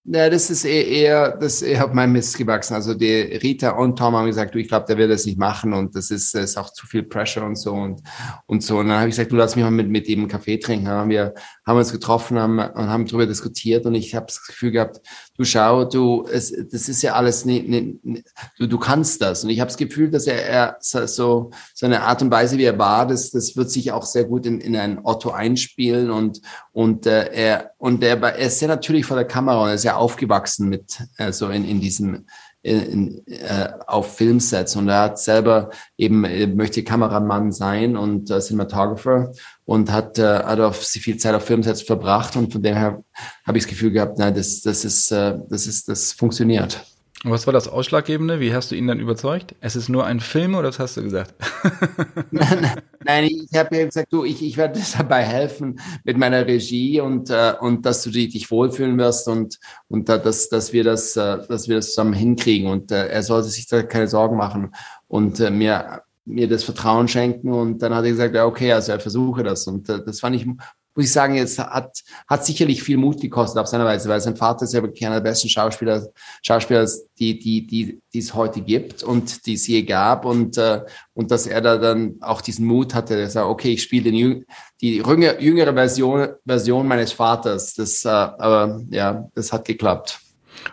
Ja, 0.05 0.29
das 0.29 0.51
ist 0.51 0.65
eher, 0.65 1.37
das 1.37 1.55
ist 1.55 1.63
eher 1.63 1.85
auf 1.85 1.93
meinem 1.93 2.15
Mist 2.15 2.37
gewachsen. 2.37 2.75
Also 2.75 2.93
die 2.93 3.07
Rita 3.07 3.71
und 3.71 3.97
Tom 3.97 4.17
haben 4.17 4.27
gesagt, 4.27 4.53
du, 4.53 4.59
ich 4.59 4.67
glaube, 4.67 4.85
der 4.89 4.99
wird 4.99 5.13
das 5.13 5.27
nicht 5.27 5.39
machen 5.39 5.73
und 5.73 5.95
das 5.95 6.11
ist, 6.11 6.35
ist 6.35 6.59
auch 6.59 6.73
zu 6.73 6.89
viel 6.89 7.05
Pressure 7.05 7.45
und 7.45 7.55
so 7.55 7.73
und, 7.73 8.03
und 8.47 8.65
so. 8.65 8.79
Und 8.79 8.89
dann 8.89 8.99
habe 8.99 9.09
ich 9.09 9.15
gesagt, 9.15 9.31
du 9.31 9.37
lass 9.37 9.55
mich 9.55 9.65
mal 9.65 9.71
mit, 9.71 9.89
mit 9.89 10.09
ihm 10.09 10.21
einen 10.21 10.29
Kaffee 10.29 10.59
trinken. 10.59 10.87
Dann 10.87 10.95
haben 10.95 11.11
wir, 11.11 11.35
haben 11.65 11.79
uns 11.79 11.93
getroffen 11.93 12.37
haben, 12.37 12.59
und 12.59 12.89
haben 12.89 13.07
darüber 13.07 13.27
diskutiert 13.27 13.87
und 13.87 13.95
ich 13.95 14.17
habe 14.17 14.27
das 14.27 14.45
Gefühl 14.45 14.73
gehabt, 14.73 15.01
du 15.39 15.45
schau, 15.45 15.85
du, 15.85 16.27
es, 16.29 16.51
das 16.51 16.89
ist 16.89 17.03
ja 17.03 17.13
alles, 17.13 17.45
ne, 17.45 17.63
ne, 17.63 17.95
ne, 18.03 18.25
du, 18.59 18.67
du 18.67 18.79
kannst 18.79 19.23
das. 19.23 19.45
Und 19.45 19.51
ich 19.51 19.61
habe 19.61 19.69
das 19.69 19.77
Gefühl, 19.77 20.11
dass 20.11 20.27
er, 20.27 20.45
er 20.45 20.77
so, 20.81 21.51
seine 21.75 22.03
Art 22.03 22.23
und 22.23 22.33
Weise, 22.33 22.59
wie 22.59 22.65
er 22.65 22.77
war, 22.77 23.07
das, 23.07 23.31
das 23.31 23.57
wird 23.57 23.71
sich 23.71 23.93
auch 23.93 24.05
sehr 24.05 24.25
gut 24.25 24.47
in, 24.47 24.61
in 24.61 24.75
ein 24.75 24.99
Otto 25.05 25.31
einspielen 25.31 26.11
und, 26.11 26.41
und 26.73 27.07
äh, 27.07 27.33
er, 27.33 27.71
und 27.79 28.03
er, 28.03 28.21
er 28.21 28.47
ist 28.47 28.59
sehr 28.59 28.69
natürlich 28.69 29.07
vor 29.07 29.17
der 29.17 29.27
Kamera 29.27 29.63
und 29.63 29.69
er 29.69 29.75
ist 29.75 29.85
ja 29.85 29.92
aufgewachsen 29.97 30.69
mit, 30.69 31.03
also 31.17 31.49
in, 31.49 31.65
in 31.65 31.81
diesem, 31.81 32.27
in, 32.63 33.27
äh, 33.27 33.71
auf 33.87 34.17
Filmsets 34.17 34.77
und 34.77 34.89
er 34.89 35.01
hat 35.01 35.19
selber 35.19 35.71
eben 35.99 36.25
äh, 36.25 36.47
möchte 36.47 36.85
Kameramann 36.85 37.51
sein 37.51 37.97
und 37.97 38.31
äh, 38.31 38.41
Cinematographer 38.41 39.33
und 39.65 39.91
hat, 39.91 40.19
äh, 40.19 40.45
hat 40.45 40.61
auf 40.61 40.77
viel 40.77 41.17
Zeit 41.17 41.35
auf 41.35 41.45
Filmsets 41.45 41.83
verbracht 41.83 42.37
und 42.37 42.53
von 42.53 42.63
dem 42.63 42.77
her 42.77 43.03
habe 43.45 43.59
ich 43.59 43.65
das 43.65 43.71
Gefühl 43.71 43.91
gehabt, 43.91 44.19
nein, 44.19 44.35
das, 44.35 44.61
das 44.63 44.85
ist, 44.85 45.11
äh, 45.11 45.39
das 45.49 45.67
ist, 45.67 45.89
das 45.89 46.13
funktioniert. 46.13 46.81
Was 47.25 47.47
war 47.47 47.53
das 47.53 47.69
Ausschlaggebende? 47.69 48.41
Wie 48.41 48.53
hast 48.53 48.73
du 48.73 48.75
ihn 48.75 48.89
dann 48.89 48.99
überzeugt? 48.99 49.55
Es 49.61 49.77
ist 49.77 49.89
nur 49.89 50.05
ein 50.05 50.19
Film 50.19 50.57
oder 50.57 50.69
was 50.69 50.81
hast 50.81 50.97
du 50.97 51.05
gesagt? 51.05 51.35
Nein, 52.33 53.25
ich 53.25 53.57
habe 53.57 53.77
ja 53.77 53.85
gesagt, 53.85 54.13
du, 54.13 54.25
ich, 54.25 54.43
ich 54.43 54.57
werde 54.57 54.81
dir 54.81 54.87
dabei 54.99 55.23
helfen 55.23 55.79
mit 56.03 56.19
meiner 56.19 56.45
Regie 56.49 57.01
und, 57.01 57.31
äh, 57.31 57.55
und 57.61 57.87
dass 57.87 58.03
du 58.03 58.11
dich 58.11 58.51
wohlfühlen 58.51 58.99
wirst 58.99 59.29
und, 59.29 59.61
und 59.87 60.09
äh, 60.09 60.21
dass, 60.21 60.49
dass, 60.49 60.73
wir 60.73 60.83
das, 60.83 61.17
äh, 61.17 61.47
dass 61.47 61.69
wir 61.69 61.77
das 61.77 61.91
zusammen 61.91 62.13
hinkriegen. 62.13 62.69
Und 62.69 62.91
äh, 62.91 63.07
er 63.07 63.23
sollte 63.23 63.51
sich 63.51 63.69
da 63.69 63.85
keine 63.85 64.09
Sorgen 64.09 64.37
machen 64.37 64.75
und 65.07 65.39
äh, 65.39 65.51
mir, 65.51 66.03
mir 66.25 66.49
das 66.49 66.65
Vertrauen 66.65 67.07
schenken. 67.07 67.53
Und 67.53 67.83
dann 67.83 67.95
hat 67.95 68.05
er 68.05 68.11
gesagt, 68.11 68.35
ja, 68.35 68.47
okay, 68.47 68.73
also 68.73 68.91
er 68.91 68.99
versuche 68.99 69.45
das. 69.45 69.69
Und 69.69 69.89
äh, 69.89 70.05
das 70.05 70.19
fand 70.19 70.35
ich 70.35 70.47
muss 70.95 71.07
ich 71.07 71.13
sagen, 71.13 71.35
jetzt 71.35 71.59
hat, 71.59 72.03
hat 72.29 72.45
sicherlich 72.45 72.83
viel 72.83 72.97
Mut 72.97 73.21
gekostet 73.21 73.61
auf 73.61 73.67
seiner 73.67 73.85
Weise, 73.85 74.09
weil 74.09 74.21
sein 74.21 74.37
Vater 74.37 74.65
ist 74.65 74.75
ja 74.75 74.83
wirklich 74.83 75.05
einer 75.07 75.21
der 75.21 75.31
besten 75.31 75.49
Schauspieler, 75.49 76.07
Schauspieler, 76.43 76.89
die, 77.19 77.39
die, 77.39 77.67
die, 77.67 78.01
die 78.13 78.19
es 78.19 78.35
heute 78.35 78.61
gibt 78.61 79.03
und 79.03 79.47
die 79.47 79.55
es 79.55 79.67
je 79.67 79.83
gab 79.83 80.25
und, 80.25 80.59
äh, 80.59 80.83
und 81.15 81.31
dass 81.31 81.47
er 81.47 81.61
da 81.61 81.79
dann 81.79 82.17
auch 82.21 82.41
diesen 82.41 82.67
Mut 82.67 82.95
hatte, 82.95 83.19
er 83.19 83.31
sagt, 83.31 83.49
okay, 83.49 83.73
ich 83.73 83.83
spiele 83.83 84.11
den, 84.11 84.45
die 84.81 84.97
jüngere 84.97 85.73
Version, 85.73 86.29
Version 86.45 86.87
meines 86.87 87.13
Vaters, 87.13 87.75
das, 87.75 88.05
äh, 88.05 88.09
aber 88.09 88.83
ja, 88.91 89.29
das 89.35 89.53
hat 89.53 89.65
geklappt. 89.65 90.21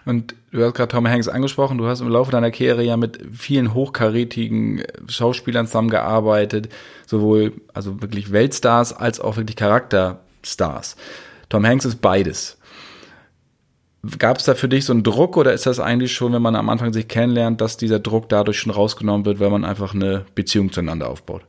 Und 0.06 0.36
du 0.52 0.64
hast 0.64 0.74
gerade 0.76 0.92
Tom 0.92 1.08
Hanks 1.08 1.28
angesprochen, 1.28 1.78
du 1.78 1.88
hast 1.88 2.02
im 2.02 2.10
Laufe 2.10 2.31
deiner 2.31 2.52
Karriere 2.52 2.84
ja 2.84 2.98
mit 2.98 3.19
vielen 3.31 3.74
hochkarätigen 3.74 4.84
Schauspielern 5.08 5.68
zusammengearbeitet, 5.68 6.69
sowohl 7.06 7.54
also 7.74 8.02
wirklich 8.02 8.31
Weltstars 8.31 8.94
als 8.94 9.19
auch 9.19 9.38
wirklich 9.38 9.56
Charakterstars. 9.56 10.96
Tom 11.50 11.66
Hanks 11.66 11.86
ist 11.86 12.02
beides. 12.02 12.58
Gab 14.18 14.38
es 14.38 14.46
da 14.46 14.56
für 14.56 14.69
dich 14.69 14.86
so 14.86 14.94
einen 14.94 15.04
Druck 15.04 15.36
oder 15.36 15.52
ist 15.52 15.66
das 15.66 15.80
eigentlich 15.80 16.14
schon, 16.14 16.31
wenn 16.31 16.42
man 16.42 16.56
am 16.56 16.69
Anfang 16.69 16.94
sich 16.94 17.08
kennenlernt, 17.08 17.60
dass 17.60 17.76
dieser 17.76 18.00
Druck 18.00 18.30
dadurch 18.30 18.58
schon 18.58 18.72
rausgenommen 18.72 19.26
wird, 19.26 19.40
weil 19.40 19.50
man 19.50 19.66
einfach 19.66 19.94
eine 19.94 20.26
Beziehung 20.36 20.72
zueinander 20.72 21.10
aufbaut? 21.10 21.42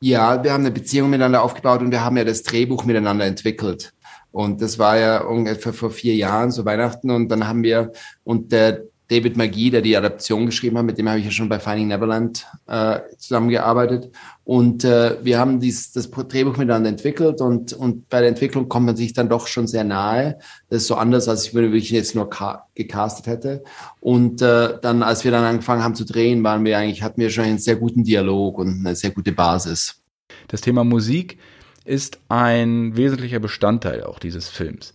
Ja, 0.00 0.44
wir 0.44 0.52
haben 0.52 0.64
eine 0.64 0.70
Beziehung 0.70 1.08
miteinander 1.08 1.42
aufgebaut 1.42 1.80
und 1.80 1.90
wir 1.90 2.04
haben 2.04 2.18
ja 2.18 2.24
das 2.24 2.42
Drehbuch 2.42 2.84
miteinander 2.84 3.24
entwickelt. 3.24 3.94
Und 4.34 4.60
das 4.60 4.80
war 4.80 4.98
ja 4.98 5.22
ungefähr 5.22 5.72
vor 5.72 5.92
vier 5.92 6.16
Jahren, 6.16 6.50
so 6.50 6.64
Weihnachten. 6.64 7.08
Und 7.12 7.28
dann 7.28 7.46
haben 7.46 7.62
wir, 7.62 7.92
und 8.24 8.50
der 8.50 8.82
David 9.08 9.36
Magie, 9.36 9.70
der 9.70 9.80
die 9.80 9.96
Adaption 9.96 10.46
geschrieben 10.46 10.76
hat, 10.76 10.86
mit 10.86 10.98
dem 10.98 11.08
habe 11.08 11.20
ich 11.20 11.24
ja 11.24 11.30
schon 11.30 11.48
bei 11.48 11.60
Finding 11.60 11.86
Neverland 11.86 12.44
äh, 12.66 12.98
zusammengearbeitet. 13.16 14.10
Und 14.42 14.82
äh, 14.82 15.18
wir 15.22 15.38
haben 15.38 15.60
dieses, 15.60 15.92
das 15.92 16.10
Drehbuch 16.10 16.56
miteinander 16.56 16.88
entwickelt 16.88 17.40
und, 17.40 17.74
und 17.74 18.08
bei 18.08 18.18
der 18.18 18.28
Entwicklung 18.30 18.68
kommt 18.68 18.86
man 18.86 18.96
sich 18.96 19.12
dann 19.12 19.28
doch 19.28 19.46
schon 19.46 19.68
sehr 19.68 19.84
nahe. 19.84 20.38
Das 20.68 20.82
ist 20.82 20.88
so 20.88 20.96
anders, 20.96 21.28
als 21.28 21.46
ich, 21.46 21.54
wenn 21.54 21.72
ich 21.72 21.90
jetzt 21.92 22.16
nur 22.16 22.28
gecastet 22.74 23.28
hätte. 23.28 23.62
Und 24.00 24.42
äh, 24.42 24.80
dann, 24.82 25.04
als 25.04 25.22
wir 25.22 25.30
dann 25.30 25.44
angefangen 25.44 25.84
haben 25.84 25.94
zu 25.94 26.04
drehen, 26.04 26.42
waren 26.42 26.64
wir 26.64 26.76
eigentlich, 26.76 27.04
hatten 27.04 27.20
wir 27.20 27.30
schon 27.30 27.44
einen 27.44 27.58
sehr 27.58 27.76
guten 27.76 28.02
Dialog 28.02 28.58
und 28.58 28.84
eine 28.84 28.96
sehr 28.96 29.12
gute 29.12 29.30
Basis. 29.30 30.02
Das 30.48 30.60
Thema 30.60 30.82
Musik 30.82 31.38
ist 31.84 32.18
ein 32.28 32.96
wesentlicher 32.96 33.40
Bestandteil 33.40 34.04
auch 34.04 34.18
dieses 34.18 34.48
Films. 34.48 34.94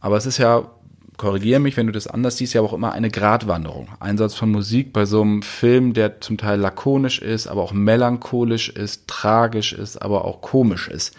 Aber 0.00 0.16
es 0.16 0.26
ist 0.26 0.38
ja, 0.38 0.70
korrigiere 1.16 1.60
mich, 1.60 1.76
wenn 1.76 1.86
du 1.86 1.92
das 1.92 2.06
anders 2.06 2.38
siehst, 2.38 2.54
ja 2.54 2.60
auch 2.60 2.72
immer 2.72 2.92
eine 2.92 3.10
Gratwanderung. 3.10 3.88
Einsatz 4.00 4.34
von 4.34 4.50
Musik 4.50 4.92
bei 4.92 5.04
so 5.04 5.22
einem 5.22 5.42
Film, 5.42 5.92
der 5.92 6.20
zum 6.20 6.38
Teil 6.38 6.58
lakonisch 6.58 7.20
ist, 7.20 7.46
aber 7.46 7.62
auch 7.62 7.72
melancholisch 7.72 8.68
ist, 8.70 9.06
tragisch 9.06 9.72
ist, 9.72 10.00
aber 10.00 10.24
auch 10.24 10.40
komisch 10.40 10.88
ist. 10.88 11.14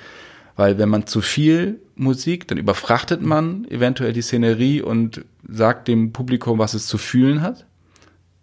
Weil 0.55 0.77
wenn 0.77 0.89
man 0.89 1.05
zu 1.05 1.21
viel 1.21 1.81
Musik, 1.95 2.47
dann 2.47 2.57
überfrachtet 2.57 3.21
man 3.21 3.65
eventuell 3.69 4.13
die 4.13 4.21
Szenerie 4.21 4.81
und 4.81 5.25
sagt 5.47 5.87
dem 5.87 6.13
Publikum, 6.13 6.59
was 6.59 6.73
es 6.73 6.87
zu 6.87 6.97
fühlen 6.97 7.41
hat. 7.41 7.65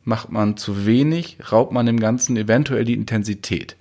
Macht 0.04 0.30
man 0.30 0.56
zu 0.56 0.84
wenig, 0.84 1.38
raubt 1.52 1.72
man 1.72 1.86
dem 1.86 2.00
Ganzen 2.00 2.36
eventuell 2.36 2.84
die 2.84 2.94
Intensität. 2.94 3.76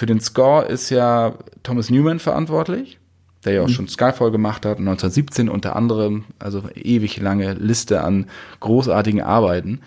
Für 0.00 0.06
den 0.06 0.20
Score 0.20 0.64
ist 0.64 0.88
ja 0.88 1.34
Thomas 1.62 1.90
Newman 1.90 2.20
verantwortlich, 2.20 2.98
der 3.44 3.52
ja 3.52 3.62
auch 3.62 3.68
mhm. 3.68 3.72
schon 3.72 3.88
Skyfall 3.88 4.30
gemacht 4.30 4.64
hat, 4.64 4.78
1917 4.78 5.50
unter 5.50 5.76
anderem, 5.76 6.24
also 6.38 6.62
ewig 6.74 7.20
lange 7.20 7.52
Liste 7.52 8.02
an 8.02 8.24
großartigen 8.60 9.20
Arbeiten. 9.20 9.82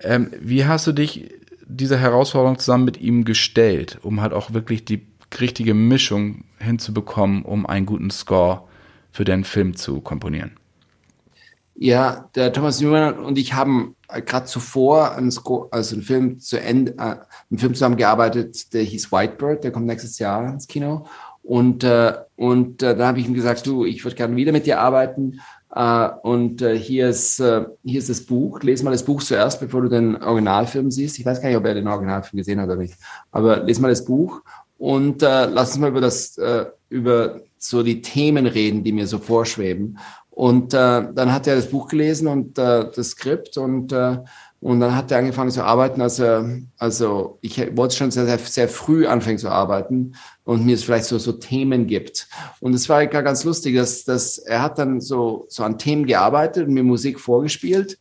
Ähm, 0.00 0.32
wie 0.40 0.64
hast 0.64 0.88
du 0.88 0.92
dich 0.92 1.32
dieser 1.64 1.96
Herausforderung 1.96 2.58
zusammen 2.58 2.86
mit 2.86 3.00
ihm 3.00 3.24
gestellt, 3.24 4.00
um 4.02 4.20
halt 4.20 4.32
auch 4.32 4.52
wirklich 4.52 4.84
die 4.84 5.06
richtige 5.40 5.74
Mischung 5.74 6.42
hinzubekommen, 6.58 7.44
um 7.44 7.66
einen 7.66 7.86
guten 7.86 8.10
Score 8.10 8.62
für 9.12 9.24
deinen 9.24 9.44
Film 9.44 9.76
zu 9.76 10.00
komponieren? 10.00 10.56
Ja, 11.76 12.30
der 12.34 12.52
Thomas 12.52 12.80
Newman 12.80 13.20
und 13.20 13.38
ich 13.38 13.54
haben 13.54 13.94
gerade 14.08 14.46
zuvor 14.46 15.12
einen, 15.12 15.30
Score, 15.30 15.68
also 15.70 15.94
einen 15.94 16.02
Film 16.02 16.40
zu 16.40 16.60
Ende, 16.60 16.92
äh, 16.92 17.16
einen 17.50 17.58
Film 17.58 17.74
zusammengearbeitet, 17.74 18.72
der 18.72 18.82
hieß 18.82 19.12
Whitebird, 19.12 19.64
der 19.64 19.72
kommt 19.72 19.86
nächstes 19.86 20.18
Jahr 20.18 20.52
ins 20.52 20.66
Kino. 20.66 21.06
Und, 21.42 21.84
äh, 21.84 22.12
und 22.34 22.82
äh, 22.82 22.96
da 22.96 23.06
habe 23.08 23.20
ich 23.20 23.26
ihm 23.26 23.34
gesagt, 23.34 23.66
du, 23.66 23.84
ich 23.84 24.04
würde 24.04 24.16
gerne 24.16 24.36
wieder 24.36 24.52
mit 24.52 24.66
dir 24.66 24.80
arbeiten. 24.80 25.40
Uh, 25.78 26.08
und 26.22 26.62
uh, 26.62 26.70
hier, 26.70 27.10
ist, 27.10 27.38
uh, 27.38 27.66
hier 27.84 27.98
ist 27.98 28.08
das 28.08 28.22
Buch. 28.22 28.62
Lies 28.62 28.82
mal 28.82 28.92
das 28.92 29.04
Buch 29.04 29.22
zuerst, 29.22 29.60
bevor 29.60 29.82
du 29.82 29.88
den 29.88 30.16
Originalfilm 30.16 30.90
siehst. 30.90 31.18
Ich 31.18 31.26
weiß 31.26 31.42
gar 31.42 31.48
nicht, 31.48 31.58
ob 31.58 31.66
er 31.66 31.74
den 31.74 31.86
Originalfilm 31.86 32.38
gesehen 32.38 32.60
hat 32.60 32.68
oder 32.68 32.76
nicht. 32.76 32.94
Aber 33.30 33.62
lies 33.62 33.78
mal 33.78 33.88
das 33.88 34.06
Buch 34.06 34.40
und 34.78 35.20
lass 35.20 35.72
uns 35.72 35.78
mal 35.78 35.90
über 35.90 36.00
das, 36.00 36.38
über 36.88 37.40
so 37.58 37.82
die 37.82 38.00
Themen 38.00 38.46
reden, 38.46 38.84
die 38.84 38.92
mir 38.92 39.06
so 39.06 39.18
vorschweben. 39.18 39.98
Und 40.36 40.74
dann 40.74 41.32
hat 41.32 41.46
er 41.46 41.56
das 41.56 41.70
Buch 41.70 41.88
gelesen 41.88 42.28
und 42.28 42.58
das 42.58 43.10
Skript 43.10 43.56
und 43.56 43.90
und 44.60 44.80
dann 44.80 44.96
hat 44.96 45.10
er 45.10 45.18
angefangen 45.18 45.50
zu 45.50 45.62
arbeiten, 45.62 46.00
also, 46.00 46.44
also 46.78 47.38
ich 47.42 47.76
wollte 47.76 47.94
schon 47.94 48.10
sehr, 48.10 48.24
sehr, 48.24 48.38
sehr 48.38 48.68
früh 48.68 49.06
anfangen 49.06 49.38
zu 49.38 49.48
arbeiten 49.48 50.14
und 50.44 50.64
mir 50.64 50.74
es 50.74 50.84
vielleicht 50.84 51.04
so, 51.04 51.18
so 51.18 51.32
Themen 51.32 51.86
gibt. 51.86 52.26
Und 52.60 52.74
es 52.74 52.88
war 52.88 53.06
gar 53.06 53.22
ganz 53.22 53.44
lustig, 53.44 53.76
dass, 53.76 54.04
dass 54.04 54.38
er 54.38 54.62
hat 54.62 54.78
dann 54.78 55.00
so, 55.00 55.44
so 55.48 55.62
an 55.62 55.78
Themen 55.78 56.06
gearbeitet 56.06 56.66
und 56.66 56.74
mir 56.74 56.82
Musik 56.82 57.20
vorgespielt. 57.20 57.98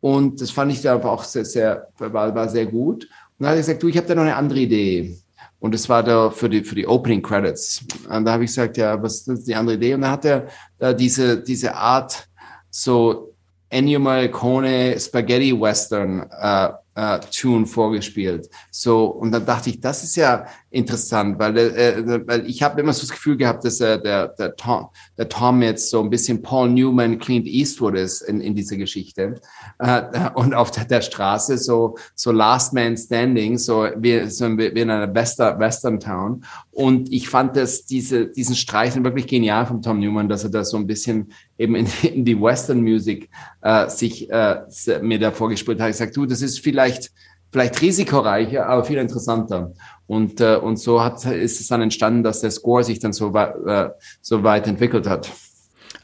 Und 0.00 0.40
das 0.40 0.50
fand 0.50 0.70
ich 0.70 0.82
da 0.82 0.94
aber 0.94 1.10
auch 1.10 1.24
sehr, 1.24 1.46
sehr, 1.46 1.88
war, 1.98 2.34
war 2.34 2.48
sehr 2.48 2.66
gut. 2.66 3.04
Und 3.04 3.10
dann 3.40 3.48
hat 3.48 3.54
er 3.56 3.62
gesagt, 3.62 3.82
du, 3.82 3.88
ich 3.88 3.96
habe 3.96 4.06
da 4.06 4.14
noch 4.14 4.22
eine 4.22 4.36
andere 4.36 4.60
Idee. 4.60 5.16
Und 5.64 5.72
das 5.72 5.88
war 5.88 6.02
da 6.02 6.28
für 6.28 6.50
die, 6.50 6.62
für 6.62 6.74
die 6.74 6.86
Opening 6.86 7.22
Credits. 7.22 7.86
Und 8.10 8.26
da 8.26 8.32
habe 8.32 8.44
ich 8.44 8.50
gesagt, 8.50 8.76
ja, 8.76 9.02
was 9.02 9.26
ist 9.26 9.48
die 9.48 9.54
andere 9.54 9.76
Idee? 9.76 9.94
Und 9.94 10.02
dann 10.02 10.10
hat 10.10 10.26
er 10.26 10.46
da 10.78 10.92
diese, 10.92 11.42
diese 11.42 11.74
Art, 11.74 12.28
so 12.68 13.32
Ennio 13.70 13.98
Morricone 13.98 15.00
Spaghetti 15.00 15.58
Western 15.58 16.28
äh, 16.38 16.68
äh, 16.94 17.18
Tune 17.30 17.64
vorgespielt. 17.64 18.50
So 18.70 19.06
und 19.06 19.32
dann 19.32 19.46
dachte 19.46 19.70
ich, 19.70 19.80
das 19.80 20.04
ist 20.04 20.16
ja 20.16 20.44
interessant, 20.74 21.38
weil 21.38 21.56
äh, 21.56 22.26
weil 22.26 22.48
ich 22.48 22.62
habe 22.62 22.80
immer 22.80 22.92
so 22.92 23.02
das 23.02 23.10
Gefühl 23.10 23.36
gehabt, 23.36 23.64
dass 23.64 23.80
äh, 23.80 24.00
der 24.00 24.28
der 24.28 24.56
Tom, 24.56 24.88
der 25.16 25.28
Tom 25.28 25.62
jetzt 25.62 25.90
so 25.90 26.02
ein 26.02 26.10
bisschen 26.10 26.42
Paul 26.42 26.68
Newman, 26.70 27.18
Clint 27.18 27.46
Eastwood 27.46 27.96
ist 27.96 28.22
in, 28.22 28.40
in 28.40 28.54
dieser 28.54 28.76
Geschichte 28.76 29.36
äh, 29.78 30.02
und 30.34 30.52
auf 30.54 30.70
der, 30.72 30.84
der 30.84 31.00
Straße 31.00 31.58
so 31.58 31.96
so 32.14 32.32
Last 32.32 32.74
Man 32.74 32.96
Standing, 32.96 33.56
so 33.56 33.88
wie 33.96 34.28
so 34.28 34.46
wie 34.58 34.66
in 34.66 34.90
einer 34.90 35.14
Western 35.14 35.58
Western 35.60 36.00
Town 36.00 36.44
und 36.72 37.12
ich 37.12 37.28
fand 37.28 37.56
das 37.56 37.84
diese 37.86 38.26
diesen 38.26 38.56
Streichen 38.56 39.04
wirklich 39.04 39.28
genial 39.28 39.66
von 39.66 39.80
Tom 39.80 40.00
Newman, 40.00 40.28
dass 40.28 40.44
er 40.44 40.50
da 40.50 40.64
so 40.64 40.76
ein 40.76 40.86
bisschen 40.86 41.32
eben 41.56 41.76
in, 41.76 41.86
in 42.02 42.24
die 42.24 42.40
Western 42.40 42.80
Music 42.80 43.30
äh, 43.62 43.88
sich 43.88 44.28
äh, 44.30 44.62
mir 45.02 45.20
da 45.20 45.30
vorgespielt 45.30 45.80
hat. 45.80 45.90
Ich 45.90 45.96
sag, 45.96 46.12
du, 46.12 46.26
das 46.26 46.42
ist 46.42 46.58
vielleicht 46.58 47.12
vielleicht 47.54 47.80
risikoreicher, 47.82 48.66
aber 48.66 48.82
viel 48.82 48.98
interessanter. 48.98 49.74
Und, 50.08 50.40
äh, 50.40 50.56
und 50.56 50.76
so 50.76 51.04
hat, 51.04 51.24
ist 51.24 51.60
es 51.60 51.68
dann 51.68 51.82
entstanden, 51.82 52.24
dass 52.24 52.40
der 52.40 52.50
Score 52.50 52.82
sich 52.82 52.98
dann 52.98 53.12
so, 53.12 53.32
äh, 53.32 53.90
so 54.20 54.42
weit 54.42 54.66
entwickelt 54.66 55.08
hat. 55.08 55.30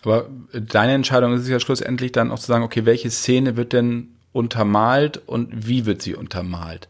Aber 0.04 0.28
deine 0.52 0.92
Entscheidung 0.92 1.34
ist 1.34 1.48
ja 1.48 1.58
schlussendlich 1.58 2.12
dann 2.12 2.30
auch 2.30 2.38
zu 2.38 2.46
sagen, 2.46 2.62
okay, 2.62 2.86
welche 2.86 3.10
Szene 3.10 3.56
wird 3.56 3.72
denn 3.72 4.10
untermalt 4.32 5.20
und 5.26 5.66
wie 5.66 5.86
wird 5.86 6.02
sie 6.02 6.14
untermalt? 6.14 6.88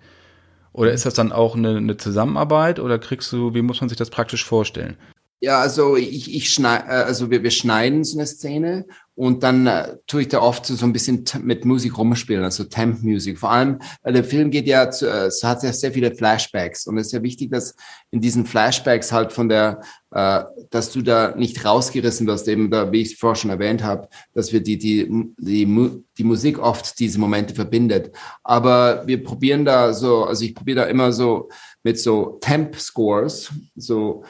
Oder 0.74 0.92
ist 0.92 1.06
das 1.06 1.14
dann 1.14 1.32
auch 1.32 1.56
eine, 1.56 1.78
eine 1.78 1.96
Zusammenarbeit 1.96 2.80
oder 2.80 2.98
kriegst 2.98 3.32
du, 3.32 3.54
wie 3.54 3.62
muss 3.62 3.80
man 3.80 3.88
sich 3.88 3.96
das 3.96 4.10
praktisch 4.10 4.44
vorstellen? 4.44 4.98
Ja, 5.42 5.58
also 5.60 5.96
ich, 5.96 6.34
ich 6.34 6.52
schneide, 6.52 6.84
äh, 6.86 7.02
also 7.04 7.30
wir, 7.30 7.42
wir 7.42 7.50
schneiden 7.50 8.04
so 8.04 8.18
eine 8.18 8.26
Szene 8.26 8.84
und 9.14 9.42
dann 9.42 9.66
äh, 9.66 9.96
tue 10.06 10.22
ich 10.22 10.28
da 10.28 10.40
oft 10.40 10.66
so, 10.66 10.74
so 10.74 10.84
ein 10.84 10.92
bisschen 10.92 11.24
mit 11.42 11.64
Musik 11.64 11.96
rumspielen, 11.96 12.44
also 12.44 12.64
Temp 12.64 13.02
Music. 13.02 13.38
Vor 13.38 13.50
allem, 13.50 13.78
weil 14.02 14.12
der 14.12 14.24
Film 14.24 14.50
geht 14.50 14.66
ja, 14.66 14.90
zu, 14.90 15.06
äh, 15.08 15.26
es 15.26 15.42
hat 15.42 15.62
ja 15.62 15.72
sehr 15.72 15.92
viele 15.92 16.14
Flashbacks 16.14 16.86
und 16.86 16.98
es 16.98 17.06
ist 17.06 17.12
ja 17.12 17.22
wichtig, 17.22 17.50
dass 17.50 17.74
in 18.10 18.20
diesen 18.20 18.44
Flashbacks 18.44 19.12
halt 19.12 19.32
von 19.32 19.48
der, 19.48 19.80
äh, 20.10 20.42
dass 20.68 20.92
du 20.92 21.00
da 21.00 21.34
nicht 21.34 21.64
rausgerissen 21.64 22.26
wirst, 22.26 22.46
eben 22.46 22.70
da, 22.70 22.92
wie 22.92 23.00
ich 23.00 23.12
es 23.12 23.18
vorher 23.18 23.36
schon 23.36 23.50
erwähnt 23.50 23.82
habe, 23.82 24.08
dass 24.34 24.52
wir 24.52 24.62
die, 24.62 24.76
die, 24.76 25.08
die, 25.38 26.04
die 26.18 26.24
Musik 26.24 26.58
oft 26.58 26.98
diese 26.98 27.18
Momente 27.18 27.54
verbindet. 27.54 28.14
Aber 28.44 29.06
wir 29.06 29.24
probieren 29.24 29.64
da 29.64 29.94
so, 29.94 30.24
also 30.24 30.44
ich 30.44 30.54
probiere 30.54 30.80
da 30.80 30.84
immer 30.84 31.12
so 31.12 31.48
mit 31.82 31.98
so 31.98 32.38
Temp 32.42 32.76
Scores, 32.76 33.50
so 33.74 34.22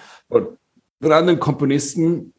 von 1.00 1.12
anderen 1.12 1.40
Komponisten 1.40 2.35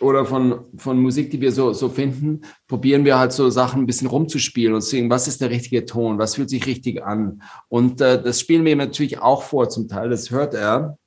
oder 0.00 0.26
von, 0.26 0.66
von 0.76 0.98
Musik, 0.98 1.30
die 1.30 1.40
wir 1.40 1.52
so, 1.52 1.72
so 1.72 1.88
finden, 1.88 2.42
probieren 2.68 3.04
wir 3.04 3.18
halt 3.18 3.32
so 3.32 3.48
Sachen 3.50 3.82
ein 3.82 3.86
bisschen 3.86 4.08
rumzuspielen 4.08 4.74
und 4.74 4.82
sehen, 4.82 5.08
was 5.08 5.28
ist 5.28 5.40
der 5.40 5.50
richtige 5.50 5.84
Ton, 5.86 6.18
was 6.18 6.34
fühlt 6.34 6.50
sich 6.50 6.66
richtig 6.66 7.02
an. 7.04 7.42
Und 7.68 8.00
äh, 8.00 8.22
das 8.22 8.40
spielen 8.40 8.64
wir 8.64 8.72
ihm 8.72 8.78
natürlich 8.78 9.18
auch 9.18 9.42
vor 9.42 9.68
zum 9.68 9.88
Teil, 9.88 10.10
das 10.10 10.30
hört 10.30 10.54
er. 10.54 10.98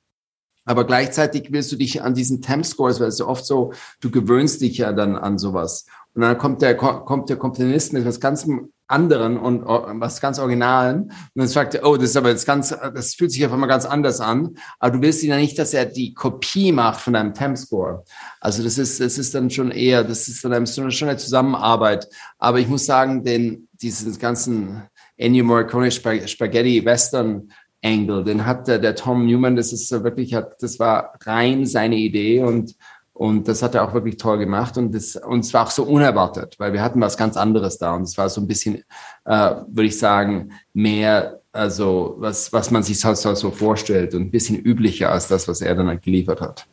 Aber 0.64 0.84
gleichzeitig 0.84 1.50
willst 1.50 1.72
du 1.72 1.76
dich 1.76 2.02
an 2.02 2.14
diesen 2.14 2.42
Temp 2.42 2.66
Scores, 2.66 3.00
weil 3.00 3.08
es 3.08 3.18
ja 3.18 3.26
oft 3.26 3.44
so, 3.44 3.72
du 4.00 4.10
gewöhnst 4.10 4.60
dich 4.60 4.78
ja 4.78 4.92
dann 4.92 5.16
an 5.16 5.38
sowas. 5.38 5.86
Und 6.14 6.22
dann 6.22 6.38
kommt 6.38 6.62
der, 6.62 6.76
kommt 6.76 7.28
der 7.28 7.36
Komponist 7.36 7.92
mit 7.92 8.04
was 8.04 8.20
ganz 8.20 8.46
anderen 8.90 9.38
und 9.38 9.64
was 10.00 10.20
ganz 10.20 10.38
Originalen. 10.38 11.04
Und 11.04 11.12
dann 11.34 11.48
sagt 11.48 11.74
er, 11.74 11.86
oh, 11.86 11.96
das 11.96 12.10
ist 12.10 12.16
aber 12.16 12.30
jetzt 12.30 12.46
ganz, 12.46 12.70
das 12.70 13.14
fühlt 13.14 13.32
sich 13.32 13.44
auf 13.46 13.52
einmal 13.52 13.68
ganz 13.68 13.86
anders 13.86 14.20
an. 14.20 14.56
Aber 14.78 14.96
du 14.96 15.02
willst 15.02 15.22
ihn 15.22 15.30
ja 15.30 15.36
nicht, 15.36 15.58
dass 15.58 15.74
er 15.74 15.86
die 15.86 16.14
Kopie 16.14 16.72
macht 16.72 17.00
von 17.00 17.12
deinem 17.12 17.34
Temp-Score. 17.34 18.04
Also 18.40 18.62
das 18.62 18.78
ist, 18.78 19.00
das 19.00 19.18
ist 19.18 19.34
dann 19.34 19.50
schon 19.50 19.70
eher, 19.70 20.04
das 20.04 20.28
ist 20.28 20.44
dann 20.44 20.66
schon 20.66 21.08
eine 21.08 21.16
Zusammenarbeit. 21.16 22.08
Aber 22.38 22.58
ich 22.58 22.68
muss 22.68 22.86
sagen, 22.86 23.24
den, 23.24 23.68
diesen 23.72 24.18
ganzen 24.18 24.82
Ennio 25.16 25.44
Morricone 25.44 25.90
Spaghetti 25.90 26.84
Western 26.84 27.50
Angle, 27.82 28.24
den 28.24 28.44
hat 28.44 28.68
der, 28.68 28.78
der 28.78 28.94
Tom 28.94 29.26
Newman, 29.26 29.56
das 29.56 29.72
ist 29.72 29.90
wirklich, 29.90 30.34
hat, 30.34 30.62
das 30.62 30.78
war 30.78 31.14
rein 31.24 31.64
seine 31.64 31.96
Idee 31.96 32.42
und 32.42 32.74
und 33.20 33.48
das 33.48 33.62
hat 33.62 33.74
er 33.74 33.86
auch 33.86 33.92
wirklich 33.92 34.16
toll 34.16 34.38
gemacht. 34.38 34.78
Und 34.78 34.94
das, 34.94 35.14
und 35.14 35.40
es 35.40 35.52
war 35.52 35.66
auch 35.66 35.70
so 35.70 35.82
unerwartet, 35.82 36.54
weil 36.56 36.72
wir 36.72 36.80
hatten 36.80 37.02
was 37.02 37.18
ganz 37.18 37.36
anderes 37.36 37.76
da. 37.76 37.94
Und 37.94 38.04
es 38.04 38.16
war 38.16 38.30
so 38.30 38.40
ein 38.40 38.46
bisschen, 38.46 38.82
äh, 39.26 39.56
würde 39.68 39.88
ich 39.88 39.98
sagen, 39.98 40.52
mehr, 40.72 41.42
also 41.52 42.14
was, 42.16 42.50
was 42.54 42.70
man 42.70 42.82
sich 42.82 42.98
so, 42.98 43.12
so 43.12 43.50
vorstellt 43.50 44.14
und 44.14 44.22
ein 44.22 44.30
bisschen 44.30 44.58
üblicher 44.58 45.12
als 45.12 45.28
das, 45.28 45.48
was 45.48 45.60
er 45.60 45.74
dann 45.74 45.88
halt 45.88 46.00
geliefert 46.00 46.40
hat. 46.40 46.66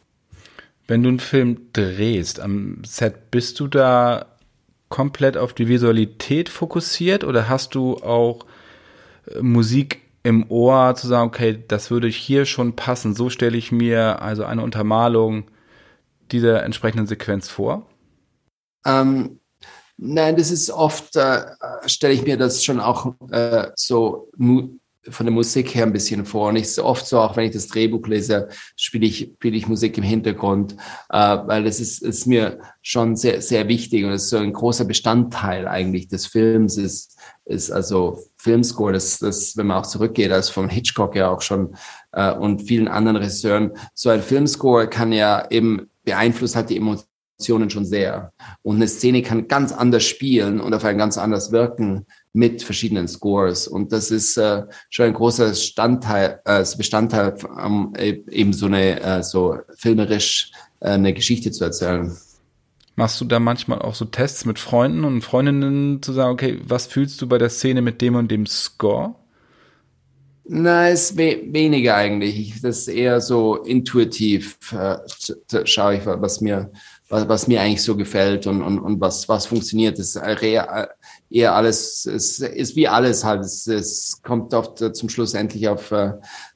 Wenn 0.88 1.04
du 1.04 1.10
einen 1.10 1.20
Film 1.20 1.68
drehst 1.74 2.40
am 2.40 2.82
Set, 2.86 3.30
bist 3.30 3.60
du 3.60 3.68
da 3.68 4.28
komplett 4.88 5.36
auf 5.36 5.52
die 5.52 5.68
Visualität 5.68 6.48
fokussiert? 6.48 7.26
Oder 7.26 7.50
hast 7.50 7.76
du 7.76 7.98
auch 7.98 8.46
äh, 9.36 9.42
Musik 9.42 10.00
im 10.24 10.50
Ohr 10.50 10.96
zu 10.96 11.08
sagen, 11.08 11.28
okay, 11.28 11.62
das 11.68 11.92
würde 11.92 12.08
hier 12.08 12.46
schon 12.46 12.78
passen, 12.78 13.16
so 13.16 13.30
stelle 13.30 13.58
ich 13.58 13.74
mir 13.74 14.22
also 14.22 14.46
eine 14.46 14.62
Untermalung 14.62 15.44
dieser 16.32 16.64
entsprechenden 16.64 17.08
Sequenz 17.08 17.50
vor? 17.50 17.88
Ähm, 18.86 19.40
nein, 19.98 20.36
das 20.38 20.52
ist 20.52 20.70
oft, 20.70 21.16
äh, 21.16 21.46
stelle 21.86 22.14
ich 22.14 22.24
mir 22.24 22.38
das 22.38 22.64
schon 22.64 22.80
auch 22.80 23.14
äh, 23.32 23.70
so 23.76 24.30
von 25.10 25.26
der 25.26 25.34
Musik 25.34 25.74
her 25.76 25.86
ein 25.86 25.94
bisschen 25.94 26.26
vor. 26.26 26.50
Und 26.50 26.56
ich 26.56 26.74
so 26.74 26.84
oft 26.84 27.06
so, 27.06 27.20
auch 27.20 27.36
wenn 27.36 27.46
ich 27.46 27.54
das 27.54 27.68
Drehbuch 27.68 28.06
lese, 28.08 28.50
spiele 28.76 29.06
ich, 29.06 29.34
spiele 29.38 29.58
ich 29.58 29.68
Musik 29.68 29.98
im 29.98 30.04
Hintergrund, 30.04 30.76
äh, 31.10 31.38
weil 31.46 31.64
das 31.64 31.80
ist, 31.80 32.02
ist 32.02 32.28
mir 32.28 32.60
schon 32.82 33.16
sehr, 33.16 33.42
sehr 33.42 33.68
wichtig 33.68 34.06
und 34.06 34.12
es 34.12 34.24
ist 34.24 34.30
so 34.30 34.38
ein 34.38 34.54
großer 34.54 34.86
Bestandteil 34.86 35.68
eigentlich 35.68 36.08
des 36.08 36.28
Films 36.28 36.78
ist, 36.78 37.18
ist 37.46 37.72
also 37.72 38.20
Filmscore, 38.38 38.94
das, 38.94 39.20
das, 39.20 39.56
wenn 39.58 39.68
man 39.68 39.78
auch 39.78 39.88
zurückgeht, 39.88 40.32
als 40.32 40.50
von 40.50 40.70
Hitchcock 40.70 41.16
ja 41.16 41.30
auch 41.30 41.42
schon 41.42 41.76
äh, 42.12 42.34
und 42.34 42.64
vielen 42.64 42.88
anderen 42.88 43.18
Regisseuren, 43.18 43.72
so 43.94 44.10
ein 44.10 44.22
Filmscore 44.22 44.88
kann 44.88 45.12
ja 45.12 45.48
eben 45.50 45.90
beeinflusst 46.08 46.56
hat 46.56 46.70
die 46.70 46.78
Emotionen 46.78 47.70
schon 47.70 47.86
sehr. 47.86 48.32
Und 48.64 48.78
eine 48.78 48.88
Szene 48.88 49.22
kann 49.22 49.48
ganz 49.48 49.72
anders 49.72 50.06
spielen 50.06 50.60
und 50.60 50.74
auf 50.74 50.86
ein 50.86 50.98
ganz 50.98 51.18
anders 51.18 51.52
wirken 51.52 52.08
mit 52.34 52.64
verschiedenen 52.64 53.08
Scores. 53.08 53.68
Und 53.68 53.92
das 53.92 54.10
ist 54.10 54.38
äh, 54.38 54.64
schon 54.90 55.08
ein 55.08 55.14
großer 55.14 55.54
Standteil, 55.54 56.40
äh, 56.46 56.66
Bestandteil, 56.78 57.36
um 57.64 57.94
eben 57.98 58.54
so 58.54 58.68
eine 58.68 59.02
äh, 59.02 59.22
so 59.22 59.58
filmerisch 59.76 60.52
äh, 60.80 60.92
eine 60.92 61.14
Geschichte 61.14 61.52
zu 61.52 61.66
erzählen. 61.66 62.18
Machst 62.96 63.22
du 63.22 63.26
da 63.26 63.40
manchmal 63.40 63.80
auch 63.80 63.94
so 63.94 64.06
Tests 64.06 64.46
mit 64.46 64.58
Freunden 64.58 65.04
und 65.04 65.22
Freundinnen 65.22 66.02
zu 66.02 66.14
sagen, 66.14 66.32
okay, 66.32 66.60
was 66.64 66.88
fühlst 66.88 67.22
du 67.22 67.28
bei 67.28 67.38
der 67.38 67.50
Szene 67.50 67.82
mit 67.82 68.02
dem 68.02 68.16
und 68.16 68.32
dem 68.32 68.48
Score? 68.48 69.14
Na, 70.50 70.90
ist 70.90 71.18
we 71.18 71.42
weniger 71.52 71.96
eigentlich. 71.96 72.62
Das 72.62 72.80
ist 72.80 72.88
eher 72.88 73.20
so 73.20 73.58
intuitiv, 73.58 74.58
äh, 74.72 74.98
schaue 75.66 75.96
ich, 75.96 76.06
was 76.06 76.40
mir, 76.40 76.72
was, 77.10 77.28
was 77.28 77.48
mir 77.48 77.62
eigentlich 77.62 77.84
so 77.84 77.98
gefällt 77.98 78.48
und, 78.48 78.62
und, 78.62 78.80
und 78.80 79.02
was, 79.02 79.28
was 79.28 79.46
funktioniert. 79.46 80.00
Das 80.00 80.16
ist 80.16 80.22
eher 81.30 81.54
alles, 81.54 82.06
es 82.06 82.40
ist 82.40 82.76
wie 82.78 82.88
alles 82.88 83.26
halt. 83.26 83.42
Es, 83.42 83.68
es 83.68 84.22
kommt 84.24 84.54
oft 84.54 84.96
zum 84.96 85.10
Schluss 85.10 85.34
endlich 85.34 85.68
auf 85.68 85.92
äh, 85.92 86.14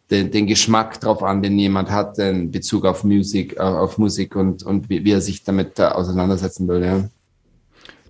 den, 0.10 0.32
den 0.32 0.48
Geschmack 0.48 1.00
drauf 1.00 1.22
an, 1.24 1.42
den 1.42 1.60
jemand 1.60 1.90
hat 1.90 2.18
in 2.18 2.52
Bezug 2.52 2.86
auf 2.86 3.04
Musik, 3.04 3.58
äh, 3.58 3.62
auf 3.62 3.98
Musik 3.98 4.36
und, 4.36 4.64
und 4.64 4.90
wie, 4.90 5.04
wie 5.04 5.12
er 5.12 5.22
sich 5.22 5.44
damit 5.44 5.80
äh, 5.80 5.84
auseinandersetzen 5.84 6.68
will. 6.68 6.84
Ja. 6.84 7.10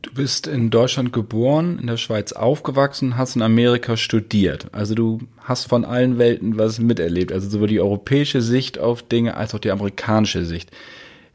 Du 0.01 0.11
bist 0.13 0.47
in 0.47 0.71
Deutschland 0.71 1.13
geboren, 1.13 1.77
in 1.79 1.87
der 1.87 1.97
Schweiz 1.97 2.31
aufgewachsen, 2.31 3.17
hast 3.17 3.35
in 3.35 3.43
Amerika 3.43 3.97
studiert. 3.97 4.67
Also 4.71 4.95
du 4.95 5.19
hast 5.39 5.67
von 5.67 5.85
allen 5.85 6.17
Welten 6.17 6.57
was 6.57 6.79
miterlebt. 6.79 7.31
Also 7.31 7.49
sowohl 7.49 7.67
die 7.67 7.79
europäische 7.79 8.41
Sicht 8.41 8.79
auf 8.79 9.03
Dinge 9.03 9.37
als 9.37 9.53
auch 9.53 9.59
die 9.59 9.71
amerikanische 9.71 10.43
Sicht. 10.45 10.71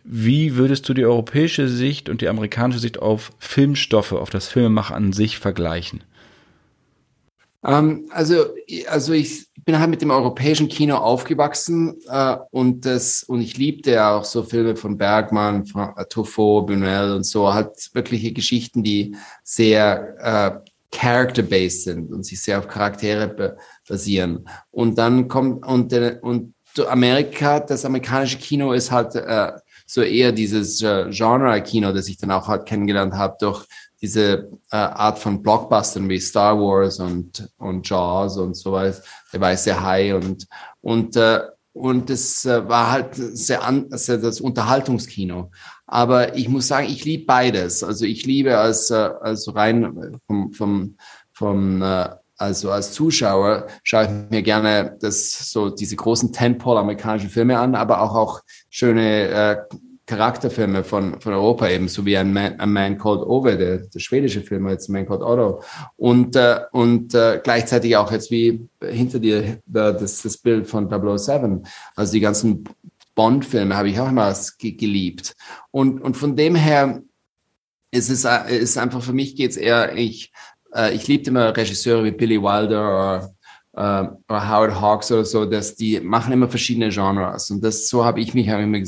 Wie 0.02 0.56
würdest 0.56 0.88
du 0.88 0.94
die 0.94 1.04
europäische 1.04 1.68
Sicht 1.68 2.08
und 2.08 2.20
die 2.20 2.28
amerikanische 2.28 2.80
Sicht 2.80 2.99
auf 3.00 3.32
Filmstoffe, 3.38 4.12
auf 4.12 4.30
das 4.30 4.49
Filmemachen 4.49 4.96
an 4.96 5.12
sich 5.12 5.38
vergleichen? 5.38 6.02
Ähm, 7.66 8.06
also, 8.11 8.46
also 8.88 9.12
ich 9.12 9.49
bin 9.64 9.78
halt 9.78 9.90
mit 9.90 10.00
dem 10.00 10.11
europäischen 10.11 10.68
Kino 10.68 10.96
aufgewachsen 10.96 11.96
äh, 12.08 12.37
und 12.50 12.87
das 12.87 13.25
und 13.25 13.40
ich 13.40 13.56
liebte 13.56 13.92
ja 13.92 14.16
auch 14.16 14.25
so 14.25 14.44
Filme 14.44 14.76
von 14.76 14.96
Bergmann, 14.96 15.66
von 15.66 15.92
äh, 15.96 16.04
Truffaut, 16.04 16.70
Buñuel 16.70 17.16
und 17.16 17.25
so, 17.25 17.52
halt 17.52 17.90
wirkliche 17.92 18.32
Geschichten, 18.32 18.85
die 18.85 19.16
sehr 19.42 20.62
äh, 20.62 20.70
character-based 20.96 21.85
sind 21.85 22.12
und 22.12 22.25
sich 22.25 22.40
sehr 22.40 22.61
auf 22.61 22.68
Charaktere 22.68 23.56
basieren. 23.88 24.49
Und 24.70 24.96
dann 24.96 25.26
kommt 25.26 25.66
und 25.66 25.92
und 26.23 26.54
Amerika, 26.88 27.58
das 27.58 27.85
amerikanische 27.85 28.38
Kino 28.38 28.73
ist 28.73 28.92
halt 28.92 29.14
äh, 29.14 29.52
so 29.87 30.02
eher 30.02 30.32
dieses 30.32 30.82
äh, 30.82 31.06
Genre-Kino, 31.11 31.92
das 31.92 32.08
ich 32.08 32.18
dann 32.18 32.30
auch 32.30 32.49
halt 32.49 32.66
kennengelernt 32.66 33.14
habe 33.14 33.37
durch 33.40 33.64
diese 34.00 34.50
äh, 34.71 34.76
Art 34.76 35.19
von 35.19 35.43
Blockbustern 35.43 36.09
wie 36.09 36.21
Star 36.21 36.59
Wars 36.59 37.00
und, 37.00 37.49
und 37.59 37.88
Jaws 37.88 38.37
und 38.37 38.55
so 38.55 38.73
was, 38.73 39.03
der 39.33 39.41
weiße 39.41 39.81
Hai 39.81 40.15
und, 40.15 40.47
und, 40.81 41.17
äh, 41.17 41.41
und 41.73 42.09
das 42.09 42.45
äh, 42.45 42.69
war 42.69 42.91
halt 42.91 43.15
sehr, 43.15 43.62
an, 43.62 43.87
sehr 43.91 44.19
das 44.19 44.41
Unterhaltungskino. 44.41 45.50
Aber 45.87 46.37
ich 46.37 46.49
muss 46.49 46.69
sagen, 46.69 46.88
ich 46.88 47.05
liebe 47.05 47.26
beides. 47.26 47.85
Also 47.85 48.05
ich 48.07 48.25
liebe 48.25 48.57
als, 48.59 48.91
äh, 48.91 48.95
als 48.95 49.55
rein 49.55 50.19
vom, 50.26 50.53
vom, 50.53 50.97
vom 51.33 51.83
äh, 51.83 52.09
also 52.38 52.71
als 52.71 52.93
Zuschauer 52.93 53.67
schaue 53.83 54.05
ich 54.05 54.31
mir 54.31 54.43
gerne 54.43 54.97
das 55.00 55.50
so 55.50 55.71
diese 55.71 55.97
großen 55.97 56.33
Tentpole 56.33 56.81
amerikanischen 56.81 57.31
Filme 57.31 57.59
an, 57.59 57.75
aber 57.75 58.03
auch 58.03 58.15
auch 58.15 58.41
schöne 58.69 59.29
äh, 59.29 59.57
Charakterfilme 60.06 60.84
von, 60.84 61.20
von 61.20 61.32
Europa 61.32 61.68
eben, 61.68 61.88
so 61.88 62.06
wie 62.06 62.16
ein 62.16 62.32
Man, 62.32 62.58
A 62.60 62.66
Man 62.66 62.96
Called 62.96 63.22
Ove, 63.22 63.56
der, 63.56 63.78
der 63.78 63.98
schwedische 63.98 64.40
Film, 64.40 64.68
jetzt 64.68 64.88
Man 64.88 65.06
Called 65.06 65.22
Otto. 65.22 65.62
Und, 65.96 66.36
äh, 66.36 66.60
und 66.70 67.12
äh, 67.14 67.40
gleichzeitig 67.42 67.96
auch 67.96 68.12
jetzt 68.12 68.30
wie 68.30 68.68
hinter 68.80 69.18
dir 69.18 69.58
das, 69.66 70.22
das 70.22 70.38
Bild 70.38 70.68
von 70.68 70.88
007. 70.88 71.66
Also 71.96 72.12
die 72.12 72.20
ganzen 72.20 72.64
Bond-Filme 73.16 73.76
habe 73.76 73.88
ich 73.88 73.98
auch 73.98 74.08
immer 74.08 74.32
geliebt. 74.60 75.34
Und, 75.72 76.00
und 76.00 76.16
von 76.16 76.36
dem 76.36 76.54
her 76.54 77.02
ist 77.90 78.10
es 78.10 78.25
ist 78.25 78.78
einfach 78.78 79.02
für 79.02 79.12
mich 79.12 79.36
geht's 79.36 79.56
eher, 79.56 79.96
ich, 79.96 80.32
äh, 80.75 80.94
ich 80.94 81.08
liebte 81.08 81.30
immer 81.30 81.56
Regisseure 81.56 82.04
wie 82.04 82.10
Billy 82.12 82.40
Wilder 82.40 82.80
oder 82.80 83.36
äh, 83.76 84.04
Howard 84.30 84.80
Hawks 84.80 85.12
oder 85.12 85.25
so, 85.25 85.45
dass 85.45 85.76
die 85.76 86.00
machen 86.00 86.33
immer 86.33 86.49
verschiedene 86.49 86.88
Genres. 86.88 87.50
Und 87.50 87.62
das 87.62 87.88
so 87.88 88.04
habe 88.04 88.21
ich 88.21 88.35
mich 88.35 88.50
auch 88.50 88.59
immer 88.59 88.80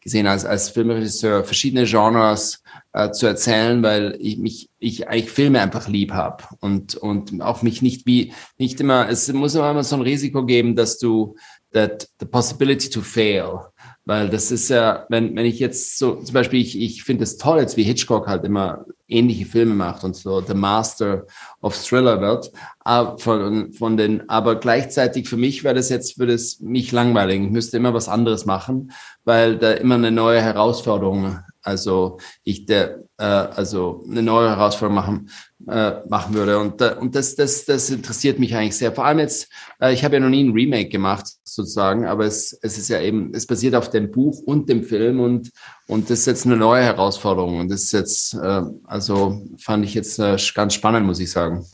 gesehen 0.00 0.26
als, 0.26 0.44
als 0.44 0.68
Filmregisseur, 0.70 1.44
verschiedene 1.44 1.84
Genres 1.84 2.62
äh, 2.92 3.10
zu 3.12 3.26
erzählen, 3.26 3.82
weil 3.82 4.16
ich 4.20 4.38
mich, 4.38 4.68
ich 4.78 5.08
eigentlich 5.08 5.30
Filme 5.30 5.60
einfach 5.60 5.88
lieb 5.88 6.12
habe 6.12 6.44
und, 6.60 6.96
und 6.96 7.40
auch 7.40 7.62
mich 7.62 7.82
nicht 7.82 8.04
wie, 8.06 8.32
nicht 8.58 8.80
immer, 8.80 9.08
es 9.08 9.32
muss 9.32 9.54
immer 9.54 9.84
so 9.84 9.96
ein 9.96 10.02
Risiko 10.02 10.44
geben, 10.44 10.76
dass 10.76 10.98
du 10.98 11.36
that 11.72 12.08
the 12.20 12.26
possibility 12.26 12.90
to 12.90 13.00
fail 13.00 13.72
weil 14.04 14.28
das 14.28 14.50
ist 14.50 14.68
ja, 14.68 15.06
wenn, 15.08 15.36
wenn 15.36 15.46
ich 15.46 15.60
jetzt 15.60 15.98
so, 15.98 16.16
zum 16.16 16.34
Beispiel, 16.34 16.60
ich, 16.60 16.80
ich 16.80 17.04
finde 17.04 17.22
es 17.22 17.36
toll, 17.36 17.60
jetzt 17.60 17.76
wie 17.76 17.84
Hitchcock 17.84 18.26
halt 18.26 18.44
immer 18.44 18.84
ähnliche 19.12 19.46
Filme 19.46 19.74
macht 19.74 20.04
und 20.04 20.16
so 20.16 20.40
The 20.40 20.54
Master 20.54 21.24
of 21.60 21.76
Thriller 21.76 22.20
wird, 22.20 22.50
aber 22.80 23.18
von, 23.18 23.72
von 23.72 23.96
den, 23.96 24.28
aber 24.28 24.56
gleichzeitig 24.56 25.28
für 25.28 25.36
mich 25.36 25.64
wäre 25.64 25.74
das 25.74 25.88
jetzt, 25.88 26.18
würde 26.18 26.32
es 26.34 26.60
mich 26.60 26.92
langweilig. 26.92 27.42
Ich 27.42 27.50
müsste 27.50 27.76
immer 27.76 27.94
was 27.94 28.08
anderes 28.08 28.46
machen, 28.46 28.92
weil 29.24 29.58
da 29.58 29.72
immer 29.72 29.94
eine 29.96 30.10
neue 30.10 30.40
Herausforderung 30.40 31.38
also 31.62 32.18
ich 32.44 32.66
der, 32.66 33.04
äh, 33.18 33.24
also 33.24 34.04
eine 34.08 34.22
neue 34.22 34.50
Herausforderung 34.50 34.94
machen, 34.94 35.30
äh, 35.68 36.06
machen 36.08 36.34
würde. 36.34 36.58
Und, 36.58 36.80
äh, 36.80 36.96
und 36.98 37.14
das, 37.14 37.36
das, 37.36 37.64
das 37.64 37.90
interessiert 37.90 38.38
mich 38.38 38.54
eigentlich 38.54 38.76
sehr. 38.76 38.92
Vor 38.92 39.04
allem 39.04 39.20
jetzt, 39.20 39.48
äh, 39.80 39.92
ich 39.92 40.04
habe 40.04 40.14
ja 40.14 40.20
noch 40.20 40.28
nie 40.28 40.44
ein 40.44 40.52
Remake 40.52 40.88
gemacht, 40.88 41.26
sozusagen, 41.44 42.06
aber 42.06 42.24
es, 42.24 42.58
es 42.62 42.78
ist 42.78 42.88
ja 42.88 43.00
eben, 43.00 43.32
es 43.34 43.46
basiert 43.46 43.74
auf 43.74 43.90
dem 43.90 44.10
Buch 44.10 44.40
und 44.44 44.68
dem 44.68 44.82
Film 44.82 45.20
und, 45.20 45.50
und 45.86 46.10
das 46.10 46.20
ist 46.20 46.26
jetzt 46.26 46.46
eine 46.46 46.56
neue 46.56 46.82
Herausforderung. 46.82 47.60
Und 47.60 47.70
das 47.70 47.84
ist 47.84 47.92
jetzt, 47.92 48.34
äh, 48.34 48.62
also 48.84 49.42
fand 49.58 49.84
ich 49.84 49.94
jetzt 49.94 50.18
äh, 50.18 50.36
ganz 50.54 50.74
spannend, 50.74 51.06
muss 51.06 51.20
ich 51.20 51.30
sagen. 51.30 51.64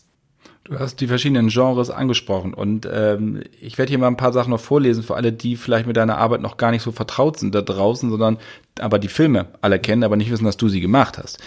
Du 0.68 0.78
hast 0.78 1.00
die 1.00 1.06
verschiedenen 1.06 1.48
Genres 1.48 1.88
angesprochen 1.88 2.52
und 2.52 2.86
ähm, 2.92 3.42
ich 3.58 3.78
werde 3.78 3.88
hier 3.88 3.98
mal 3.98 4.08
ein 4.08 4.18
paar 4.18 4.34
Sachen 4.34 4.50
noch 4.50 4.60
vorlesen 4.60 5.02
für 5.02 5.16
alle, 5.16 5.32
die 5.32 5.56
vielleicht 5.56 5.86
mit 5.86 5.96
deiner 5.96 6.18
Arbeit 6.18 6.42
noch 6.42 6.58
gar 6.58 6.72
nicht 6.72 6.82
so 6.82 6.92
vertraut 6.92 7.38
sind 7.38 7.54
da 7.54 7.62
draußen, 7.62 8.10
sondern 8.10 8.36
aber 8.78 8.98
die 8.98 9.08
Filme 9.08 9.46
alle 9.62 9.78
kennen, 9.78 10.04
aber 10.04 10.16
nicht 10.16 10.30
wissen, 10.30 10.44
dass 10.44 10.58
du 10.58 10.68
sie 10.68 10.82
gemacht 10.82 11.16
hast. 11.16 11.38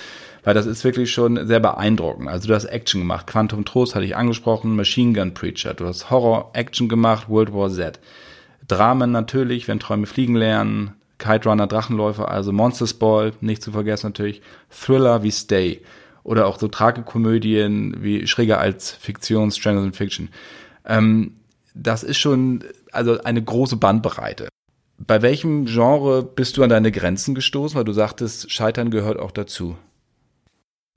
Weil 0.44 0.56
das 0.56 0.66
ist 0.66 0.84
wirklich 0.84 1.12
schon 1.12 1.46
sehr 1.46 1.60
beeindruckend. 1.60 2.30
Also 2.30 2.48
du 2.48 2.56
hast 2.56 2.66
Action 2.66 3.02
gemacht, 3.02 3.28
Quantum 3.28 3.64
Trost 3.64 3.94
hatte 3.94 4.06
ich 4.06 4.16
angesprochen, 4.16 4.76
Machine 4.76 5.14
Gun 5.14 5.36
Preacher, 5.36 5.76
du 5.76 5.86
hast 5.86 6.10
Horror-Action 6.10 6.90
gemacht, 6.90 7.30
World 7.30 7.54
War 7.54 7.70
Z. 7.70 8.00
Dramen 8.68 9.12
natürlich, 9.12 9.68
wenn 9.68 9.80
Träume 9.80 10.08
fliegen 10.08 10.36
lernen, 10.36 10.96
Kite 11.20 11.48
Runner, 11.48 11.68
Drachenläufer, 11.68 12.32
also 12.32 12.52
Monsters 12.52 12.96
Ball, 12.96 13.34
nicht 13.40 13.62
zu 13.62 13.72
vergessen 13.72 14.08
natürlich, 14.08 14.42
Thriller 14.72 15.22
wie 15.22 15.32
Stay 15.32 15.82
oder 16.24 16.48
auch 16.48 16.60
so 16.60 16.68
Tragekomödien 16.68 18.04
wie 18.04 18.28
schräger 18.28 18.60
als 18.60 18.92
Fiktion, 18.92 19.52
Stranger 19.52 19.82
Than 19.82 19.94
Fiction. 19.94 20.30
Ähm, 20.86 21.38
das 21.74 22.04
ist 22.04 22.18
schon 22.18 22.64
also 22.92 23.22
eine 23.22 23.44
große 23.44 23.78
Bandbreite. 23.78 24.50
Bei 24.98 25.22
welchem 25.22 25.66
Genre 25.66 26.24
bist 26.24 26.58
du 26.58 26.64
an 26.64 26.70
deine 26.70 26.92
Grenzen 26.92 27.34
gestoßen? 27.34 27.76
Weil 27.76 27.86
du 27.86 27.94
sagtest, 27.94 28.52
Scheitern 28.52 28.92
gehört 28.92 29.20
auch 29.20 29.32
dazu. 29.32 29.78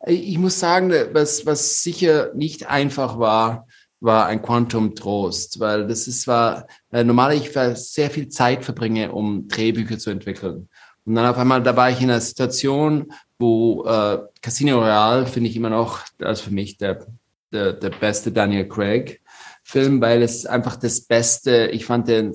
Ich 0.06 0.36
muss 0.36 0.60
sagen, 0.60 0.92
was, 1.12 1.46
was 1.46 1.82
sicher 1.82 2.30
nicht 2.34 2.66
einfach 2.68 3.18
war, 3.18 3.66
war 4.00 4.26
ein 4.26 4.42
Quantum 4.42 4.94
Trost, 4.94 5.60
weil 5.60 5.86
das 5.86 6.06
ist 6.06 6.26
war, 6.26 6.66
äh, 6.92 7.02
normal 7.04 7.32
ich 7.32 7.50
sehr 7.52 8.10
viel 8.10 8.28
Zeit 8.28 8.62
verbringe, 8.62 9.12
um 9.12 9.48
Drehbücher 9.48 9.98
zu 9.98 10.10
entwickeln. 10.10 10.68
Und 11.06 11.14
dann 11.14 11.26
auf 11.26 11.38
einmal, 11.38 11.62
da 11.62 11.74
war 11.74 11.90
ich 11.90 12.00
in 12.02 12.10
einer 12.10 12.20
Situation, 12.20 13.12
wo 13.44 13.84
äh, 13.84 14.18
Casino 14.40 14.78
Royale 14.78 15.26
finde 15.26 15.50
ich 15.50 15.56
immer 15.56 15.70
noch, 15.70 16.00
also 16.20 16.44
für 16.44 16.54
mich 16.54 16.78
der, 16.78 17.06
der, 17.52 17.74
der 17.74 17.90
beste 17.90 18.32
Daniel 18.32 18.66
Craig 18.66 19.20
Film, 19.62 20.00
weil 20.00 20.22
es 20.22 20.44
einfach 20.44 20.76
das 20.76 21.00
beste, 21.00 21.68
ich 21.72 21.86
fand 21.86 22.08
die 22.08 22.32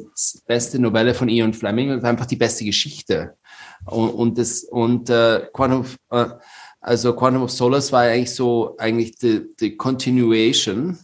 beste 0.48 0.80
Novelle 0.80 1.14
von 1.14 1.30
Ian 1.30 1.54
Fleming 1.54 1.92
und 1.92 2.04
einfach 2.04 2.26
die 2.26 2.36
beste 2.36 2.66
Geschichte. 2.66 3.36
Und, 3.86 4.10
und 4.10 4.38
das, 4.38 4.64
und 4.64 5.10
äh, 5.10 5.48
Quantum, 5.54 5.86
äh, 6.10 6.26
also 6.82 7.14
Quantum 7.14 7.44
of 7.44 7.52
Solace 7.52 7.92
war 7.92 8.02
eigentlich 8.02 8.34
so, 8.34 8.76
eigentlich 8.78 9.18
die, 9.18 9.46
die 9.60 9.78
Continuation 9.78 10.98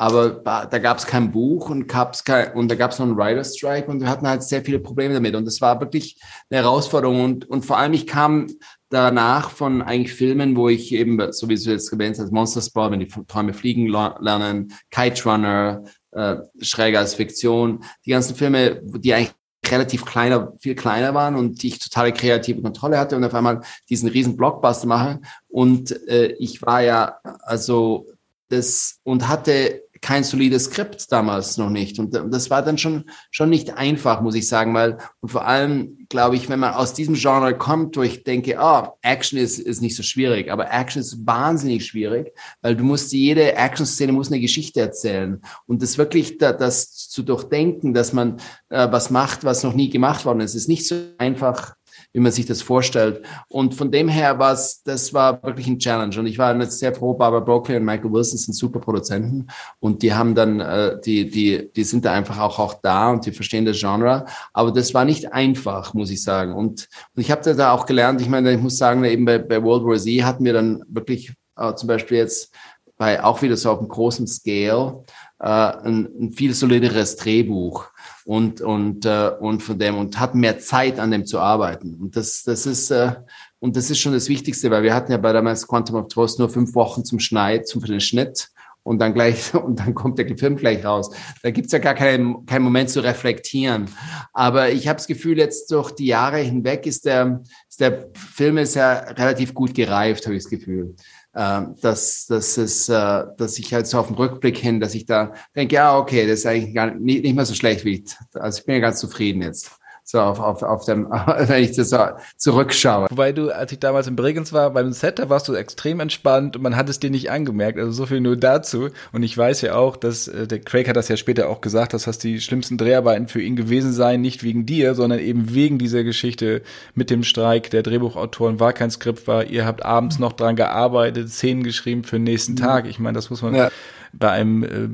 aber 0.00 0.30
da 0.30 0.78
gab 0.78 0.96
es 0.96 1.06
kein 1.06 1.30
Buch 1.30 1.68
und, 1.68 1.86
gab's 1.86 2.24
kein, 2.24 2.54
und 2.54 2.70
da 2.70 2.74
gab 2.74 2.92
es 2.92 2.98
noch 2.98 3.04
einen 3.04 3.18
Writer 3.18 3.44
Strike 3.44 3.90
und 3.90 4.00
wir 4.00 4.08
hatten 4.08 4.26
halt 4.26 4.42
sehr 4.42 4.64
viele 4.64 4.78
Probleme 4.78 5.12
damit. 5.12 5.34
Und 5.34 5.44
das 5.44 5.60
war 5.60 5.78
wirklich 5.78 6.18
eine 6.48 6.62
Herausforderung. 6.62 7.22
Und, 7.22 7.50
und 7.50 7.66
vor 7.66 7.76
allem, 7.76 7.92
ich 7.92 8.06
kam 8.06 8.46
danach 8.90 9.50
von 9.50 9.80
eigentlich 9.82 10.12
Filmen, 10.12 10.56
wo 10.56 10.68
ich 10.68 10.92
eben, 10.92 11.32
so 11.32 11.48
wie 11.48 11.54
du 11.54 11.70
jetzt 11.70 11.92
erwähnt 11.92 12.18
hast, 12.18 12.32
Monster 12.32 12.60
Sport, 12.60 12.92
wenn 12.92 13.00
die 13.00 13.08
Träume 13.08 13.54
fliegen 13.54 13.86
lernen, 13.86 14.74
Kite 14.90 15.24
Runner, 15.24 15.84
äh, 16.10 16.36
schräger 16.60 16.98
als 16.98 17.14
Fiktion, 17.14 17.84
die 18.04 18.10
ganzen 18.10 18.34
Filme, 18.34 18.82
die 18.84 19.14
eigentlich 19.14 19.34
relativ 19.66 20.04
kleiner, 20.04 20.52
viel 20.58 20.74
kleiner 20.74 21.14
waren 21.14 21.36
und 21.36 21.62
die 21.62 21.68
ich 21.68 21.78
totale 21.78 22.12
kreative 22.12 22.60
Kontrolle 22.60 22.98
hatte 22.98 23.16
und 23.16 23.24
auf 23.24 23.34
einmal 23.34 23.60
diesen 23.88 24.08
riesen 24.08 24.36
Blockbuster 24.36 24.88
mache. 24.88 25.20
Und 25.48 25.92
äh, 26.08 26.34
ich 26.38 26.62
war 26.62 26.82
ja 26.82 27.18
also 27.42 28.06
das 28.48 28.98
und 29.04 29.28
hatte 29.28 29.82
kein 30.02 30.24
solides 30.24 30.64
Skript 30.64 31.12
damals 31.12 31.56
noch 31.58 31.68
nicht. 31.68 31.98
Und 31.98 32.14
das 32.14 32.48
war 32.50 32.62
dann 32.62 32.78
schon, 32.78 33.04
schon 33.30 33.50
nicht 33.50 33.74
einfach, 33.74 34.22
muss 34.22 34.34
ich 34.34 34.48
sagen, 34.48 34.74
weil, 34.74 34.98
und 35.20 35.28
vor 35.28 35.46
allem, 35.46 36.06
glaube 36.08 36.36
ich, 36.36 36.48
wenn 36.48 36.58
man 36.58 36.74
aus 36.74 36.94
diesem 36.94 37.14
Genre 37.14 37.56
kommt, 37.56 37.96
wo 37.96 38.02
ich 38.02 38.24
denke, 38.24 38.56
oh, 38.60 38.88
Action 39.02 39.38
ist, 39.38 39.58
ist 39.58 39.82
nicht 39.82 39.96
so 39.96 40.02
schwierig, 40.02 40.50
aber 40.50 40.72
Action 40.72 41.00
ist 41.00 41.26
wahnsinnig 41.26 41.86
schwierig, 41.86 42.32
weil 42.62 42.76
du 42.76 42.84
musst, 42.84 43.12
jede 43.12 43.54
Action-Szene 43.54 44.12
muss 44.12 44.28
eine 44.28 44.40
Geschichte 44.40 44.80
erzählen. 44.80 45.40
Und 45.66 45.82
das 45.82 45.98
wirklich, 45.98 46.38
da, 46.38 46.52
das 46.52 47.08
zu 47.08 47.22
durchdenken, 47.22 47.92
dass 47.92 48.12
man 48.12 48.38
äh, 48.70 48.88
was 48.90 49.10
macht, 49.10 49.44
was 49.44 49.62
noch 49.64 49.74
nie 49.74 49.90
gemacht 49.90 50.24
worden 50.24 50.40
ist, 50.40 50.54
ist 50.54 50.68
nicht 50.68 50.88
so 50.88 50.96
einfach 51.18 51.74
wie 52.12 52.20
man 52.20 52.32
sich 52.32 52.46
das 52.46 52.62
vorstellt. 52.62 53.22
Und 53.48 53.74
von 53.74 53.90
dem 53.90 54.08
her 54.08 54.38
war 54.38 54.52
es, 54.52 54.82
das 54.82 55.14
war 55.14 55.42
wirklich 55.42 55.66
ein 55.66 55.78
Challenge. 55.78 56.18
Und 56.18 56.26
ich 56.26 56.38
war 56.38 56.58
jetzt 56.60 56.78
sehr 56.78 56.94
froh, 56.94 57.14
Barbara 57.14 57.40
Broccoli 57.40 57.78
und 57.78 57.84
Michael 57.84 58.12
Wilson 58.12 58.38
sind 58.38 58.54
super 58.54 58.80
Produzenten 58.80 59.46
und 59.78 60.02
die 60.02 60.12
haben 60.12 60.34
dann, 60.34 60.60
äh, 60.60 61.00
die, 61.04 61.30
die, 61.30 61.70
die 61.72 61.84
sind 61.84 62.04
da 62.04 62.12
einfach 62.12 62.38
auch, 62.38 62.58
auch 62.58 62.74
da 62.82 63.10
und 63.10 63.26
die 63.26 63.32
verstehen 63.32 63.64
das 63.64 63.78
Genre. 63.78 64.26
Aber 64.52 64.72
das 64.72 64.92
war 64.94 65.04
nicht 65.04 65.32
einfach, 65.32 65.94
muss 65.94 66.10
ich 66.10 66.22
sagen. 66.22 66.54
Und, 66.54 66.88
und 67.14 67.22
ich 67.22 67.30
habe 67.30 67.54
da 67.54 67.72
auch 67.72 67.86
gelernt, 67.86 68.20
ich 68.20 68.28
meine, 68.28 68.52
ich 68.52 68.60
muss 68.60 68.76
sagen, 68.76 69.04
eben 69.04 69.24
bei, 69.24 69.38
bei 69.38 69.62
World 69.62 69.84
War 69.84 69.96
Z 69.96 70.24
hatten 70.24 70.44
wir 70.44 70.52
dann 70.52 70.82
wirklich 70.88 71.32
äh, 71.56 71.74
zum 71.74 71.86
Beispiel 71.86 72.18
jetzt 72.18 72.52
bei 72.96 73.22
auch 73.22 73.40
wieder 73.40 73.56
so 73.56 73.70
auf 73.70 73.78
einem 73.78 73.88
großen 73.88 74.26
Scale 74.26 75.04
äh, 75.38 75.46
ein, 75.46 76.08
ein 76.20 76.32
viel 76.32 76.54
solideres 76.54 77.16
Drehbuch 77.16 77.89
und 78.30 78.60
und 78.60 79.06
äh, 79.06 79.32
und 79.40 79.60
von 79.60 79.76
dem 79.76 79.98
und 79.98 80.20
hat 80.20 80.36
mehr 80.36 80.60
Zeit 80.60 81.00
an 81.00 81.10
dem 81.10 81.26
zu 81.26 81.40
arbeiten 81.40 81.96
und 81.96 82.14
das 82.14 82.44
das 82.44 82.64
ist 82.64 82.92
äh, 82.92 83.14
und 83.58 83.74
das 83.74 83.90
ist 83.90 83.98
schon 83.98 84.12
das 84.12 84.28
Wichtigste, 84.28 84.70
weil 84.70 84.84
wir 84.84 84.94
hatten 84.94 85.10
ja 85.10 85.18
bei 85.18 85.32
damals 85.32 85.66
Quantum 85.66 85.96
of 85.96 86.06
Trust 86.06 86.38
nur 86.38 86.48
fünf 86.48 86.76
Wochen 86.76 87.04
zum 87.04 87.18
Schneid, 87.18 87.66
zum 87.66 87.80
für 87.80 87.88
den 87.88 88.00
Schnitt 88.00 88.50
und 88.84 89.00
dann 89.00 89.14
gleich 89.14 89.52
und 89.66 89.80
dann 89.80 89.94
kommt 89.94 90.20
der 90.20 90.38
Film 90.38 90.54
gleich 90.54 90.84
raus. 90.84 91.10
Da 91.42 91.50
gibt's 91.50 91.72
ja 91.72 91.80
gar 91.80 91.94
keinen 91.94 92.46
keinen 92.46 92.62
Moment 92.62 92.90
zu 92.90 93.00
reflektieren. 93.00 93.86
Aber 94.32 94.70
ich 94.70 94.86
habe 94.86 94.98
das 94.98 95.08
Gefühl, 95.08 95.36
jetzt 95.36 95.68
durch 95.72 95.90
die 95.90 96.06
Jahre 96.06 96.38
hinweg 96.38 96.86
ist 96.86 97.06
der 97.06 97.42
ist 97.68 97.80
der 97.80 98.10
Film 98.14 98.58
ist 98.58 98.76
ja 98.76 98.92
relativ 98.92 99.54
gut 99.54 99.74
gereift, 99.74 100.26
habe 100.26 100.36
ich 100.36 100.44
das 100.44 100.50
Gefühl 100.50 100.94
äh, 101.32 101.62
dass, 101.80 102.26
dass, 102.26 102.56
es, 102.56 102.88
äh, 102.88 103.24
dass 103.36 103.58
ich 103.58 103.72
halt 103.72 103.86
so 103.86 103.98
auf 103.98 104.08
den 104.08 104.16
Rückblick 104.16 104.58
hin, 104.58 104.80
dass 104.80 104.94
ich 104.94 105.06
da 105.06 105.32
denke, 105.54 105.76
ja, 105.76 105.96
okay, 105.96 106.26
das 106.26 106.40
ist 106.40 106.46
eigentlich 106.46 106.74
gar 106.74 106.90
nicht, 106.92 107.24
nicht 107.24 107.34
mehr 107.34 107.46
so 107.46 107.54
schlecht 107.54 107.84
wie, 107.84 108.04
also 108.34 108.58
ich 108.58 108.66
bin 108.66 108.76
ja 108.76 108.80
ganz 108.80 109.00
zufrieden 109.00 109.42
jetzt 109.42 109.79
so 110.10 110.20
auf, 110.20 110.40
auf, 110.40 110.62
auf 110.62 110.84
dem, 110.84 111.08
wenn 111.38 111.62
ich 111.62 111.76
das 111.76 111.90
so 111.90 111.98
zurückschaue. 112.36 113.06
Wobei 113.10 113.30
du, 113.32 113.50
als 113.50 113.70
ich 113.70 113.78
damals 113.78 114.08
in 114.08 114.16
Bregenz 114.16 114.52
war, 114.52 114.70
beim 114.70 114.92
Set, 114.92 115.20
da 115.20 115.28
warst 115.28 115.46
du 115.46 115.54
extrem 115.54 116.00
entspannt 116.00 116.56
und 116.56 116.62
man 116.62 116.74
hat 116.74 116.88
es 116.88 116.98
dir 116.98 117.10
nicht 117.10 117.30
angemerkt. 117.30 117.78
Also 117.78 117.92
so 117.92 118.06
viel 118.06 118.20
nur 118.20 118.36
dazu. 118.36 118.88
Und 119.12 119.22
ich 119.22 119.38
weiß 119.38 119.60
ja 119.60 119.76
auch, 119.76 119.96
dass 119.96 120.26
äh, 120.26 120.48
der 120.48 120.60
Craig 120.60 120.88
hat 120.88 120.96
das 120.96 121.08
ja 121.08 121.16
später 121.16 121.48
auch 121.48 121.60
gesagt, 121.60 121.94
dass 121.94 122.04
das 122.04 122.18
die 122.18 122.40
schlimmsten 122.40 122.76
Dreharbeiten 122.76 123.28
für 123.28 123.40
ihn 123.40 123.54
gewesen 123.54 123.92
seien, 123.92 124.20
nicht 124.20 124.42
wegen 124.42 124.66
dir, 124.66 124.96
sondern 124.96 125.20
eben 125.20 125.54
wegen 125.54 125.78
dieser 125.78 126.02
Geschichte 126.02 126.62
mit 126.94 127.10
dem 127.10 127.22
Streik 127.22 127.70
der 127.70 127.84
Drehbuchautoren, 127.84 128.58
war 128.58 128.72
kein 128.72 128.90
Skript 128.90 129.28
war. 129.28 129.44
Ihr 129.44 129.64
habt 129.64 129.84
abends 129.84 130.18
noch 130.18 130.32
dran 130.32 130.56
gearbeitet, 130.56 131.30
Szenen 131.30 131.62
geschrieben 131.62 132.02
für 132.02 132.16
den 132.16 132.24
nächsten 132.24 132.52
mhm. 132.52 132.56
Tag. 132.56 132.86
Ich 132.86 132.98
meine, 132.98 133.14
das 133.14 133.30
muss 133.30 133.42
man 133.42 133.54
ja. 133.54 133.70
bei 134.12 134.30
einem 134.30 134.64
äh, 134.64 134.88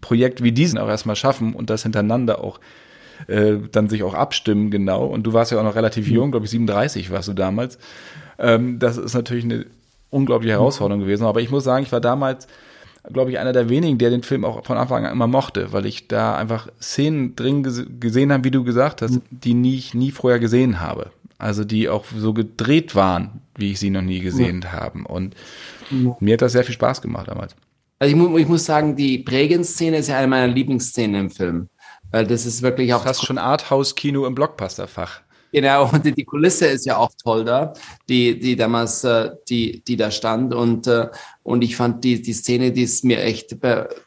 Projekt 0.00 0.42
wie 0.42 0.52
diesen 0.52 0.78
auch 0.78 0.88
erstmal 0.88 1.16
schaffen 1.16 1.52
und 1.52 1.68
das 1.68 1.82
hintereinander 1.82 2.42
auch 2.42 2.58
äh, 3.26 3.54
dann 3.70 3.88
sich 3.88 4.02
auch 4.02 4.14
abstimmen 4.14 4.70
genau. 4.70 5.06
Und 5.06 5.24
du 5.24 5.32
warst 5.32 5.52
ja 5.52 5.58
auch 5.58 5.64
noch 5.64 5.76
relativ 5.76 6.08
mhm. 6.08 6.14
jung, 6.14 6.30
glaube 6.30 6.46
ich 6.46 6.50
37 6.50 7.10
warst 7.10 7.28
du 7.28 7.32
damals. 7.32 7.78
Ähm, 8.38 8.78
das 8.78 8.96
ist 8.96 9.14
natürlich 9.14 9.44
eine 9.44 9.66
unglaubliche 10.10 10.54
Herausforderung 10.54 11.00
mhm. 11.00 11.06
gewesen. 11.06 11.24
Aber 11.24 11.40
ich 11.40 11.50
muss 11.50 11.64
sagen, 11.64 11.84
ich 11.84 11.92
war 11.92 12.00
damals 12.00 12.46
glaube 13.10 13.30
ich, 13.30 13.38
einer 13.38 13.52
der 13.52 13.68
wenigen, 13.68 13.98
der 13.98 14.10
den 14.10 14.22
Film 14.22 14.44
auch 14.44 14.64
von 14.64 14.76
Anfang 14.76 15.04
an 15.04 15.12
immer 15.12 15.26
mochte, 15.26 15.72
weil 15.72 15.86
ich 15.86 16.08
da 16.08 16.36
einfach 16.36 16.68
Szenen 16.80 17.34
drin 17.34 17.62
gesehen 17.98 18.32
habe, 18.32 18.44
wie 18.44 18.50
du 18.50 18.62
gesagt 18.64 19.02
hast, 19.02 19.14
mhm. 19.14 19.22
die 19.30 19.54
nie, 19.54 19.76
ich 19.76 19.94
nie 19.94 20.12
vorher 20.12 20.38
gesehen 20.38 20.80
habe. 20.80 21.10
Also 21.38 21.64
die 21.64 21.88
auch 21.88 22.04
so 22.16 22.32
gedreht 22.32 22.94
waren, 22.94 23.40
wie 23.56 23.72
ich 23.72 23.80
sie 23.80 23.90
noch 23.90 24.02
nie 24.02 24.20
gesehen 24.20 24.62
ja. 24.62 24.72
habe. 24.72 25.00
Und 25.08 25.34
ja. 25.90 26.16
mir 26.20 26.34
hat 26.34 26.42
das 26.42 26.52
sehr 26.52 26.62
viel 26.62 26.74
Spaß 26.74 27.02
gemacht 27.02 27.26
damals. 27.26 27.56
Also 27.98 28.14
ich, 28.14 28.20
mu 28.20 28.38
ich 28.38 28.48
muss 28.48 28.64
sagen, 28.64 28.94
die 28.94 29.18
Prägenszene 29.18 29.98
ist 29.98 30.08
ja 30.08 30.18
eine 30.18 30.28
meiner 30.28 30.52
Lieblingsszenen 30.52 31.22
im 31.22 31.30
Film. 31.30 31.68
Weil 32.12 32.26
das 32.26 32.46
ist 32.46 32.62
wirklich 32.62 32.94
auch. 32.94 33.04
Das 33.04 33.18
hast 33.18 33.26
schon 33.26 33.38
Arthouse-Kino 33.38 34.26
im 34.26 34.34
Blockbuster-Fach. 34.34 35.22
Genau, 35.52 35.90
und 35.92 36.04
die 36.04 36.24
Kulisse 36.24 36.66
ist 36.66 36.86
ja 36.86 36.96
auch 36.96 37.10
toll 37.22 37.44
da, 37.44 37.74
die, 38.08 38.38
die 38.38 38.56
damals, 38.56 39.04
äh, 39.04 39.30
die, 39.50 39.82
die 39.84 39.96
da 39.96 40.10
stand. 40.10 40.54
Und, 40.54 40.86
äh, 40.86 41.08
und 41.42 41.62
ich 41.62 41.76
fand 41.76 42.02
die, 42.04 42.22
die 42.22 42.32
Szene, 42.32 42.72
die 42.72 42.82
ist 42.82 43.04
mir 43.04 43.20
echt, 43.20 43.54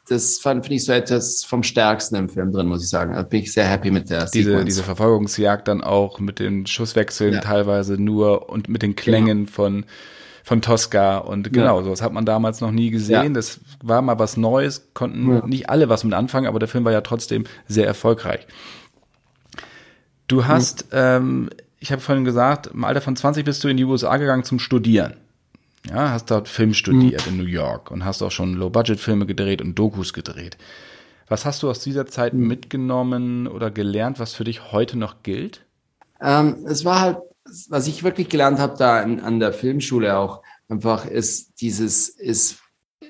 das 0.09 0.39
fand 0.39 0.65
finde 0.65 0.75
ich 0.77 0.85
so 0.85 0.91
etwas 0.91 1.43
vom 1.43 1.61
Stärksten 1.61 2.15
im 2.15 2.29
Film 2.29 2.51
drin, 2.51 2.65
muss 2.65 2.83
ich 2.83 2.89
sagen. 2.89 3.13
Da 3.13 3.21
bin 3.21 3.43
ich 3.43 3.53
sehr 3.53 3.67
happy 3.67 3.91
mit 3.91 4.09
der 4.09 4.25
diese, 4.25 4.49
Sequenz. 4.49 4.65
Diese 4.65 4.83
Verfolgungsjagd 4.83 5.67
dann 5.67 5.83
auch 5.83 6.19
mit 6.19 6.39
den 6.39 6.65
Schusswechseln 6.65 7.35
ja. 7.35 7.41
teilweise 7.41 7.93
nur 7.93 8.49
und 8.49 8.67
mit 8.67 8.81
den 8.81 8.95
Klängen 8.95 9.45
genau. 9.45 9.51
von 9.51 9.85
von 10.45 10.61
Tosca 10.61 11.17
und 11.17 11.51
genau, 11.51 11.79
ja. 11.79 11.83
sowas 11.83 12.03
hat 12.03 12.13
man 12.13 12.23
damals 12.23 12.61
noch 12.61 12.69
nie 12.69 12.91
gesehen. 12.91 13.23
Ja. 13.23 13.29
Das 13.29 13.59
war 13.81 14.03
mal 14.03 14.19
was 14.19 14.37
Neues, 14.37 14.89
konnten 14.93 15.27
ja. 15.27 15.47
nicht 15.47 15.71
alle 15.71 15.89
was 15.89 16.03
mit 16.03 16.13
anfangen, 16.13 16.45
aber 16.45 16.59
der 16.59 16.67
Film 16.67 16.85
war 16.85 16.91
ja 16.91 17.01
trotzdem 17.01 17.45
sehr 17.67 17.87
erfolgreich. 17.87 18.45
Du 20.27 20.45
hast, 20.45 20.85
ähm, 20.91 21.49
ich 21.79 21.91
habe 21.91 21.99
vorhin 21.99 22.25
gesagt, 22.25 22.67
im 22.67 22.83
Alter 22.83 23.01
von 23.01 23.15
20 23.15 23.43
bist 23.43 23.63
du 23.63 23.69
in 23.69 23.77
die 23.77 23.85
USA 23.85 24.17
gegangen 24.17 24.43
zum 24.43 24.59
Studieren. 24.59 25.15
Ja, 25.89 26.11
hast 26.11 26.29
dort 26.29 26.47
Film 26.47 26.75
studiert 26.75 27.25
mhm. 27.25 27.31
in 27.31 27.37
New 27.39 27.49
York 27.49 27.89
und 27.89 28.05
hast 28.05 28.21
auch 28.21 28.31
schon 28.31 28.53
Low-Budget-Filme 28.53 29.25
gedreht 29.25 29.63
und 29.63 29.73
Dokus 29.73 30.13
gedreht. 30.13 30.57
Was 31.27 31.45
hast 31.45 31.63
du 31.63 31.71
aus 31.71 31.79
dieser 31.79 32.05
Zeit 32.05 32.33
mhm. 32.35 32.47
mitgenommen 32.47 33.47
oder 33.47 33.71
gelernt, 33.71 34.19
was 34.19 34.35
für 34.35 34.43
dich 34.43 34.71
heute 34.71 34.95
noch 34.95 35.23
gilt? 35.23 35.65
Ähm, 36.21 36.67
es 36.67 36.85
war 36.85 37.01
halt 37.01 37.17
was 37.69 37.87
ich 37.87 38.03
wirklich 38.03 38.29
gelernt 38.29 38.59
habe 38.59 38.77
da 38.77 39.01
in, 39.01 39.19
an 39.19 39.39
der 39.39 39.53
Filmschule 39.53 40.17
auch 40.17 40.41
einfach 40.67 41.05
ist 41.05 41.61
dieses 41.61 42.09
ist 42.09 42.59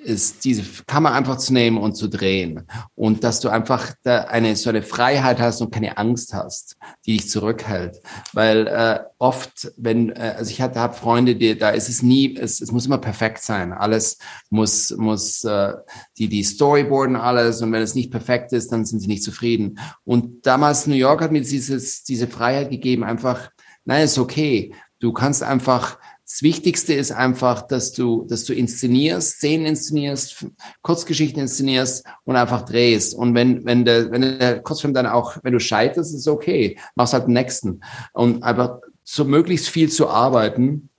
ist 0.06 0.46
diese 0.46 0.64
Kamera 0.86 1.16
einfach 1.16 1.38
zu 1.38 1.54
nehmen 1.54 1.78
und 1.78 1.96
zu 1.96 2.08
drehen. 2.08 2.68
Und 2.96 3.24
dass 3.24 3.40
du 3.40 3.50
einfach 3.50 3.94
da 4.04 4.26
eine 4.26 4.56
so 4.56 4.70
eine 4.70 4.82
Freiheit 4.82 5.40
hast 5.40 5.62
und 5.62 5.74
keine 5.74 5.98
Angst 5.98 6.34
hast, 6.34 6.78
die 7.06 7.14
dich 7.14 7.30
zurückhält, 7.30 8.00
weil 8.34 8.68
äh, 8.68 9.00
oft 9.18 9.72
wenn 9.78 10.12
äh, 10.12 10.36
also 10.38 10.52
ich 10.52 10.62
hatte 10.62 10.80
habe 10.80 10.94
Freunde, 10.94 11.36
die 11.36 11.58
da 11.58 11.72
ist 11.72 11.90
es 11.90 12.02
nie 12.02 12.38
es, 12.38 12.62
es 12.62 12.72
muss 12.72 12.86
immer 12.86 13.00
perfekt 13.00 13.42
sein, 13.42 13.74
alles 13.74 14.18
muss 14.50 14.96
muss 14.98 15.44
äh, 15.44 15.74
die 16.18 16.30
die 16.30 16.44
Storyboarden 16.44 17.16
alles. 17.16 17.62
Und 17.62 17.72
wenn 17.72 17.82
es 17.82 17.96
nicht 17.96 18.12
perfekt 18.12 18.54
ist, 18.54 18.72
dann 18.72 18.86
sind 18.86 19.00
sie 19.00 19.08
nicht 19.08 19.24
zufrieden. 19.24 19.80
Und 20.04 20.46
damals 20.46 20.88
New 20.88 20.96
York 20.96 21.22
hat 21.22 21.32
mir 21.32 21.42
dieses 21.42 22.04
diese 22.04 22.28
Freiheit 22.28 22.70
gegeben 22.70 23.04
einfach 23.04 23.50
Nein, 23.86 24.06
ist 24.06 24.18
okay. 24.18 24.74
Du 25.00 25.14
kannst 25.14 25.44
einfach, 25.44 26.00
das 26.28 26.42
Wichtigste 26.42 26.94
ist 26.96 27.12
einfach, 27.12 27.62
dass 27.62 27.94
du, 27.94 28.26
dass 28.26 28.46
du 28.46 28.54
inszenierst, 28.54 29.38
Szenen 29.38 29.68
inszenierst, 29.68 30.48
Kurzgeschichten 30.82 31.40
inszenierst 31.40 32.04
und 32.24 32.36
einfach 32.36 32.64
drehst. 32.64 33.14
Und 33.14 33.36
wenn, 33.36 33.64
wenn 33.64 33.86
der, 33.86 34.10
wenn 34.10 34.40
der 34.40 34.62
Kurzfilm 34.62 34.96
dann 34.96 35.06
auch, 35.06 35.38
wenn 35.44 35.54
du 35.54 35.60
scheiterst, 35.60 36.16
ist 36.16 36.28
okay. 36.28 36.80
Machst 36.96 37.14
halt 37.14 37.28
den 37.28 37.34
nächsten. 37.34 37.82
Und 38.14 38.42
einfach 38.42 38.80
so 39.04 39.24
möglichst 39.24 39.70
viel 39.70 39.92
zu 39.92 40.10
arbeiten, 40.10 40.90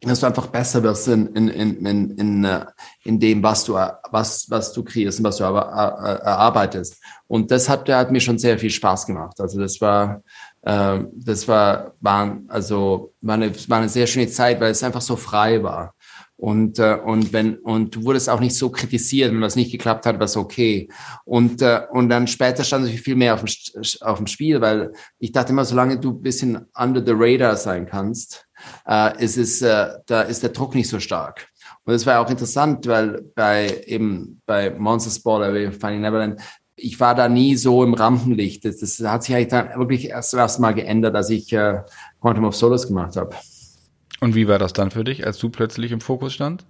dass 0.00 0.20
du 0.20 0.26
einfach 0.26 0.46
besser 0.46 0.82
wirst 0.82 1.08
in, 1.08 1.26
in, 1.28 1.48
in, 1.48 1.86
in, 1.86 2.10
in, 2.18 2.44
äh, 2.44 2.66
in 3.04 3.18
dem, 3.18 3.42
was 3.42 3.64
du, 3.64 3.72
was, 3.72 4.48
was 4.48 4.72
du 4.72 4.84
kreierst 4.84 5.18
und 5.18 5.24
was 5.24 5.38
du 5.38 5.44
aber 5.44 5.62
erarbeitest. 5.62 7.02
Und 7.26 7.50
das 7.50 7.68
hat, 7.68 7.88
hat 7.88 8.12
mir 8.12 8.20
schon 8.20 8.38
sehr 8.38 8.58
viel 8.58 8.70
Spaß 8.70 9.06
gemacht. 9.06 9.40
Also 9.40 9.58
das 9.58 9.80
war, 9.80 10.16
äh, 10.16 10.20
das 10.62 11.48
war, 11.48 11.94
war, 12.00 12.38
also, 12.48 13.12
war, 13.20 13.34
eine, 13.34 13.52
war 13.68 13.78
eine 13.78 13.88
sehr 13.88 14.06
schöne 14.06 14.28
Zeit, 14.28 14.60
weil 14.60 14.72
es 14.72 14.82
einfach 14.82 15.00
so 15.00 15.16
frei 15.16 15.62
war. 15.62 15.94
Und, 16.40 16.78
äh, 16.78 16.96
und 17.04 17.32
wenn, 17.32 17.56
und 17.56 17.96
du 17.96 18.04
wurdest 18.04 18.30
auch 18.30 18.38
nicht 18.38 18.54
so 18.54 18.70
kritisiert, 18.70 19.32
wenn 19.32 19.40
was 19.40 19.56
nicht 19.56 19.72
geklappt 19.72 20.06
hat, 20.06 20.20
war 20.20 20.26
es 20.26 20.36
okay. 20.36 20.88
Und, 21.24 21.62
äh, 21.62 21.80
und 21.90 22.08
dann 22.08 22.28
später 22.28 22.62
stand 22.62 22.84
natürlich 22.84 23.02
viel 23.02 23.16
mehr 23.16 23.34
auf 23.34 23.42
dem, 23.42 23.82
auf 24.02 24.18
dem 24.18 24.28
Spiel, 24.28 24.60
weil 24.60 24.92
ich 25.18 25.32
dachte 25.32 25.50
immer, 25.50 25.64
solange 25.64 25.98
du 25.98 26.12
ein 26.12 26.22
bisschen 26.22 26.66
under 26.76 27.04
the 27.04 27.12
radar 27.12 27.56
sein 27.56 27.86
kannst, 27.86 28.46
äh, 28.86 29.20
ist 29.22 29.36
es, 29.36 29.62
äh, 29.62 29.88
da 30.06 30.22
ist 30.22 30.44
der 30.44 30.50
Druck 30.50 30.76
nicht 30.76 30.88
so 30.88 31.00
stark. 31.00 31.48
Und 31.84 31.92
das 31.92 32.06
war 32.06 32.20
auch 32.20 32.30
interessant, 32.30 32.86
weil 32.86 33.20
bei 33.34 33.82
eben 33.86 34.40
bei 34.46 34.70
Monster 34.70 35.10
Sport, 35.10 35.40
bei 35.40 35.72
Finding 35.72 36.02
Neverland, 36.02 36.40
ich 36.78 37.00
war 37.00 37.14
da 37.14 37.28
nie 37.28 37.56
so 37.56 37.84
im 37.84 37.94
Rampenlicht. 37.94 38.64
Das, 38.64 38.78
das 38.78 39.00
hat 39.00 39.24
sich 39.24 39.34
eigentlich 39.34 39.48
dann 39.48 39.78
wirklich 39.78 40.08
erst, 40.08 40.34
erst 40.34 40.60
mal 40.60 40.72
geändert, 40.72 41.14
als 41.14 41.30
ich 41.30 41.52
äh, 41.52 41.82
Quantum 42.20 42.44
of 42.44 42.56
Solace 42.56 42.86
gemacht 42.86 43.16
habe. 43.16 43.34
Und 44.20 44.34
wie 44.34 44.48
war 44.48 44.58
das 44.58 44.72
dann 44.72 44.90
für 44.90 45.04
dich, 45.04 45.26
als 45.26 45.38
du 45.38 45.50
plötzlich 45.50 45.92
im 45.92 46.00
Fokus 46.00 46.34
stand? 46.34 46.64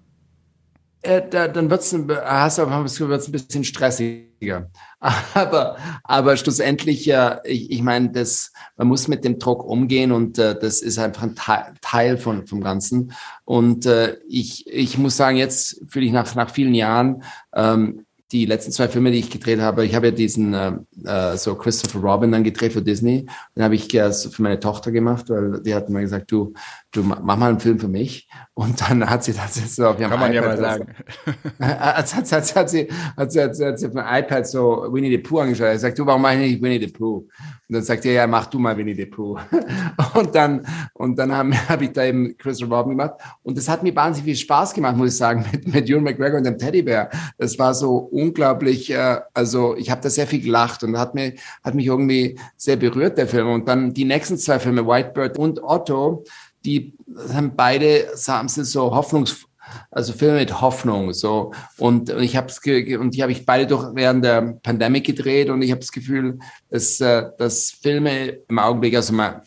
Äh, 1.02 1.22
da, 1.30 1.46
dann 1.46 1.70
wird's, 1.70 1.94
hast 2.24 2.58
du 2.58 3.08
wird's 3.08 3.28
ein 3.28 3.32
bisschen 3.32 3.64
stressiger. 3.64 4.70
Aber, 5.34 5.76
aber 6.02 6.36
schlussendlich, 6.36 7.06
ja, 7.06 7.40
ich, 7.44 7.70
ich 7.70 7.82
meine, 7.82 8.10
das, 8.10 8.52
man 8.76 8.88
muss 8.88 9.06
mit 9.06 9.24
dem 9.24 9.38
Druck 9.38 9.64
umgehen 9.64 10.10
und 10.10 10.38
äh, 10.38 10.58
das 10.58 10.80
ist 10.80 10.98
einfach 10.98 11.22
ein 11.22 11.36
Teil, 11.36 11.74
Teil 11.80 12.18
von, 12.18 12.48
vom 12.48 12.60
Ganzen. 12.60 13.12
Und 13.44 13.86
äh, 13.86 14.16
ich, 14.28 14.66
ich 14.66 14.98
muss 14.98 15.16
sagen, 15.16 15.36
jetzt 15.36 15.84
fühle 15.88 16.06
ich 16.06 16.12
nach, 16.12 16.34
nach 16.34 16.50
vielen 16.50 16.74
Jahren, 16.74 17.22
ähm, 17.54 18.06
die 18.32 18.44
letzten 18.44 18.72
zwei 18.72 18.88
Filme, 18.88 19.10
die 19.10 19.20
ich 19.20 19.30
gedreht 19.30 19.60
habe, 19.60 19.86
ich 19.86 19.94
habe 19.94 20.08
ja 20.08 20.12
diesen 20.12 20.52
äh, 20.52 20.72
äh 21.04 21.36
so 21.36 21.54
Christopher 21.54 22.00
Robin 22.00 22.30
dann 22.30 22.44
gedreht 22.44 22.74
für 22.74 22.82
Disney. 22.82 23.26
Den 23.56 23.62
habe 23.62 23.74
ich 23.74 23.92
äh, 23.94 24.12
für 24.12 24.42
meine 24.42 24.60
Tochter 24.60 24.92
gemacht, 24.92 25.30
weil 25.30 25.62
die 25.62 25.74
hat 25.74 25.88
mir 25.88 26.00
gesagt, 26.00 26.30
du, 26.30 26.52
du 26.92 27.02
mach 27.02 27.36
mal 27.36 27.48
einen 27.48 27.60
Film 27.60 27.78
für 27.78 27.88
mich. 27.88 28.28
Und 28.54 28.80
dann 28.82 29.08
hat 29.08 29.24
sie 29.24 29.32
das 29.32 29.56
jetzt 29.56 29.76
so 29.76 29.86
auf 29.86 29.98
ihrem 29.98 30.10
Kann 30.10 30.20
man 30.20 30.32
iPad 30.32 30.44
ja 30.44 30.48
mal 30.48 30.58
sagen. 30.58 30.94
hat, 31.60 32.14
hat, 32.14 32.32
hat, 32.32 32.54
hat, 32.56 32.70
sie, 32.70 32.88
hat, 33.16 33.32
sie, 33.32 33.40
hat, 33.40 33.56
sie, 33.56 33.64
hat 33.64 33.78
sie 33.78 33.86
auf 33.86 33.92
dem 33.92 34.04
iPad 34.04 34.46
so 34.46 34.86
Winnie 34.90 35.10
the 35.10 35.18
Pooh 35.18 35.40
angeschaut. 35.40 35.68
Er 35.68 35.78
sagt, 35.78 35.98
du, 35.98 36.04
warum 36.04 36.20
mache 36.20 36.34
ich 36.34 36.40
nicht 36.40 36.62
Winnie 36.62 36.80
the 36.80 36.92
Pooh? 36.92 37.26
Und 37.68 37.74
dann 37.74 37.82
sagt 37.82 38.06
er, 38.06 38.12
ja, 38.12 38.26
mach 38.26 38.46
du 38.46 38.58
mal 38.58 38.74
Winnie 38.78 38.94
the 38.94 39.04
Pooh. 39.04 39.38
Und 40.14 40.34
dann, 40.34 40.66
und 40.94 41.18
dann 41.18 41.30
habe 41.30 41.50
hab 41.68 41.82
ich 41.82 41.92
da 41.92 42.04
eben 42.04 42.34
Christopher 42.38 42.76
Robin 42.76 42.96
gemacht. 42.96 43.14
Und 43.42 43.58
das 43.58 43.68
hat 43.68 43.82
mir 43.82 43.94
wahnsinnig 43.94 44.24
viel 44.24 44.36
Spaß 44.36 44.72
gemacht, 44.72 44.96
muss 44.96 45.12
ich 45.12 45.18
sagen, 45.18 45.44
mit, 45.52 45.68
mit 45.68 45.90
Ewan 45.90 46.04
McGregor 46.04 46.38
und 46.38 46.44
dem 46.44 46.56
Teddybär. 46.56 47.10
Das 47.36 47.58
war 47.58 47.74
so 47.74 47.96
unglaublich, 47.96 48.90
äh, 48.90 49.20
also 49.34 49.76
ich 49.76 49.90
habe 49.90 50.00
da 50.00 50.08
sehr 50.08 50.26
viel 50.26 50.40
gelacht 50.40 50.82
und 50.82 50.98
hat, 50.98 51.14
mir, 51.14 51.34
hat 51.62 51.74
mich 51.74 51.86
irgendwie 51.86 52.38
sehr 52.56 52.76
berührt, 52.76 53.18
der 53.18 53.28
Film. 53.28 53.48
Und 53.50 53.68
dann 53.68 53.92
die 53.92 54.06
nächsten 54.06 54.38
zwei 54.38 54.58
Filme, 54.58 54.86
Whitebird 54.86 55.38
und 55.38 55.62
Otto, 55.62 56.24
die 56.64 56.94
haben 57.32 57.52
beide, 57.54 58.06
haben 58.26 58.48
sie 58.48 58.64
so 58.64 58.94
hoffnungsvoll 58.94 59.47
also 59.90 60.12
Filme 60.12 60.38
mit 60.38 60.60
Hoffnung 60.60 61.12
so. 61.12 61.52
Und, 61.78 62.10
und 62.10 62.22
ich 62.22 62.36
habe 62.36 62.52
und 62.98 63.14
die 63.14 63.22
habe 63.22 63.32
ich 63.32 63.46
beide 63.46 63.66
durch 63.66 63.94
während 63.94 64.24
der 64.24 64.58
Pandemie 64.62 65.02
gedreht 65.02 65.50
und 65.50 65.62
ich 65.62 65.70
habe 65.70 65.80
das 65.80 65.92
Gefühl, 65.92 66.38
dass, 66.70 67.00
äh, 67.00 67.30
dass 67.38 67.70
Filme 67.70 68.38
im 68.48 68.58
Augenblick 68.58 68.94
also 68.96 69.12
mal, 69.12 69.42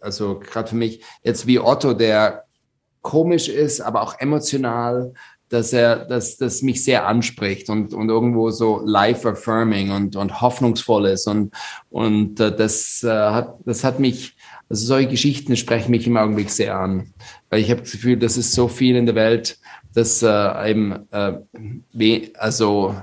also 0.00 0.38
gerade 0.38 0.68
für 0.68 0.76
mich 0.76 1.02
jetzt 1.22 1.46
wie 1.46 1.58
Otto, 1.58 1.94
der 1.94 2.44
komisch 3.02 3.48
ist, 3.48 3.80
aber 3.80 4.02
auch 4.02 4.18
emotional, 4.18 5.12
dass 5.50 5.72
er, 5.72 6.06
dass 6.06 6.36
das 6.36 6.62
mich 6.62 6.82
sehr 6.82 7.06
anspricht 7.06 7.70
und, 7.70 7.94
und 7.94 8.08
irgendwo 8.08 8.50
so 8.50 8.80
life 8.84 9.28
affirming 9.28 9.90
und, 9.92 10.16
und 10.16 10.40
hoffnungsvoll 10.40 11.06
ist. 11.06 11.28
Und, 11.28 11.54
und 11.90 12.40
äh, 12.40 12.54
das 12.54 13.04
äh, 13.04 13.08
hat, 13.10 13.58
das 13.64 13.84
hat 13.84 14.00
mich, 14.00 14.36
also 14.74 14.86
solche 14.86 15.10
Geschichten 15.10 15.56
sprechen 15.56 15.92
mich 15.92 16.04
im 16.08 16.16
Augenblick 16.16 16.50
sehr 16.50 16.76
an, 16.76 17.12
weil 17.48 17.60
ich 17.60 17.70
habe 17.70 17.82
das 17.82 17.92
Gefühl, 17.92 18.16
dass 18.16 18.36
es 18.36 18.52
so 18.52 18.66
viel 18.66 18.96
in 18.96 19.06
der 19.06 19.14
Welt, 19.14 19.56
dass 19.94 20.20
äh, 20.20 20.70
eben, 20.70 21.06
äh, 21.12 22.32
also 22.36 22.96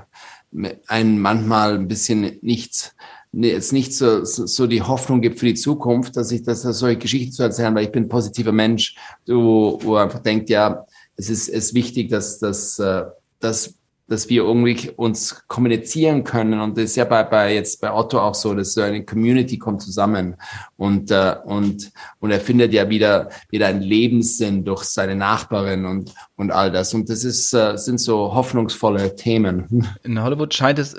ein 0.86 1.18
manchmal 1.18 1.78
ein 1.78 1.88
bisschen 1.88 2.38
nichts, 2.42 2.94
jetzt 3.32 3.72
nicht 3.72 3.94
so, 3.94 4.22
so 4.22 4.66
die 4.66 4.82
Hoffnung 4.82 5.22
gibt 5.22 5.38
für 5.38 5.46
die 5.46 5.54
Zukunft, 5.54 6.14
dass 6.18 6.30
ich 6.30 6.42
das 6.42 6.60
solche 6.60 6.98
Geschichten 6.98 7.32
zu 7.32 7.42
erzählen, 7.42 7.74
weil 7.74 7.84
ich 7.84 7.92
bin 7.92 8.04
ein 8.04 8.10
positiver 8.10 8.52
Mensch, 8.52 8.94
wo, 9.26 9.78
wo 9.82 9.96
einfach 9.96 10.18
denkt, 10.18 10.50
ja, 10.50 10.84
es 11.16 11.30
ist, 11.30 11.48
ist 11.48 11.72
wichtig, 11.72 12.10
dass, 12.10 12.38
dass, 12.38 12.78
äh, 12.80 13.04
dass 13.40 13.78
dass 14.08 14.28
wir 14.28 14.42
irgendwie 14.42 14.90
uns 14.90 15.44
kommunizieren 15.48 16.24
können. 16.24 16.60
Und 16.60 16.76
das 16.76 16.84
ist 16.84 16.96
ja 16.96 17.04
bei, 17.04 17.22
bei 17.22 17.54
jetzt 17.54 17.80
bei 17.80 17.92
Otto 17.92 18.18
auch 18.20 18.34
so, 18.34 18.54
dass 18.54 18.74
so 18.74 18.82
eine 18.82 19.04
Community 19.04 19.58
kommt 19.58 19.80
zusammen 19.82 20.36
und, 20.76 21.10
äh, 21.10 21.36
und, 21.44 21.90
und 22.20 22.30
er 22.30 22.40
findet 22.40 22.72
ja 22.72 22.88
wieder, 22.88 23.30
wieder 23.50 23.68
einen 23.68 23.82
Lebenssinn 23.82 24.64
durch 24.64 24.84
seine 24.84 25.14
Nachbarin 25.14 25.86
und, 25.86 26.12
und 26.36 26.50
all 26.50 26.70
das. 26.70 26.92
Und 26.94 27.08
das 27.08 27.24
ist, 27.24 27.54
äh, 27.54 27.76
sind 27.76 27.98
so 27.98 28.34
hoffnungsvolle 28.34 29.16
Themen. 29.16 29.88
In 30.02 30.22
Hollywood 30.22 30.52
scheint 30.52 30.78
es 30.78 30.96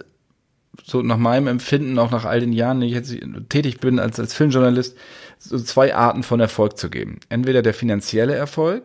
so 0.84 1.04
nach 1.04 1.18
meinem 1.18 1.48
Empfinden, 1.48 2.00
auch 2.00 2.10
nach 2.10 2.26
all 2.26 2.40
den 2.40 2.52
Jahren, 2.52 2.82
die 2.82 2.88
ich 2.88 2.94
jetzt 2.94 3.16
tätig 3.50 3.80
bin 3.80 4.00
als, 4.00 4.20
als 4.20 4.34
Filmjournalist, 4.34 4.98
so 5.38 5.60
zwei 5.60 5.94
Arten 5.94 6.24
von 6.24 6.40
Erfolg 6.40 6.78
zu 6.78 6.90
geben. 6.90 7.20
Entweder 7.30 7.62
der 7.62 7.76
finanzielle 7.76 8.34
Erfolg 8.34 8.84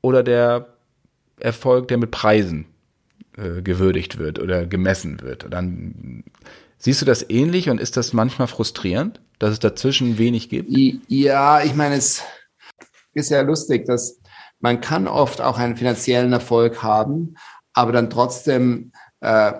oder 0.00 0.22
der 0.22 0.68
Erfolg, 1.40 1.88
der 1.88 1.98
mit 1.98 2.12
Preisen 2.12 2.66
äh, 3.36 3.62
gewürdigt 3.62 4.18
wird 4.18 4.38
oder 4.38 4.66
gemessen 4.66 5.20
wird. 5.22 5.46
Dann 5.50 6.24
siehst 6.78 7.00
du 7.00 7.06
das 7.06 7.28
ähnlich 7.28 7.70
und 7.70 7.80
ist 7.80 7.96
das 7.96 8.12
manchmal 8.12 8.48
frustrierend, 8.48 9.20
dass 9.38 9.52
es 9.52 9.58
dazwischen 9.58 10.18
wenig 10.18 10.48
gibt? 10.48 10.70
Ja, 11.08 11.62
ich 11.62 11.74
meine, 11.74 11.96
es 11.96 12.22
ist 13.14 13.30
ja 13.30 13.42
lustig, 13.42 13.86
dass 13.86 14.20
man 14.60 14.80
kann 14.80 15.08
oft 15.08 15.40
auch 15.40 15.58
einen 15.58 15.76
finanziellen 15.76 16.32
Erfolg 16.32 16.82
haben, 16.82 17.36
aber 17.72 17.92
dann 17.92 18.10
trotzdem 18.10 18.92
äh, 19.20 19.52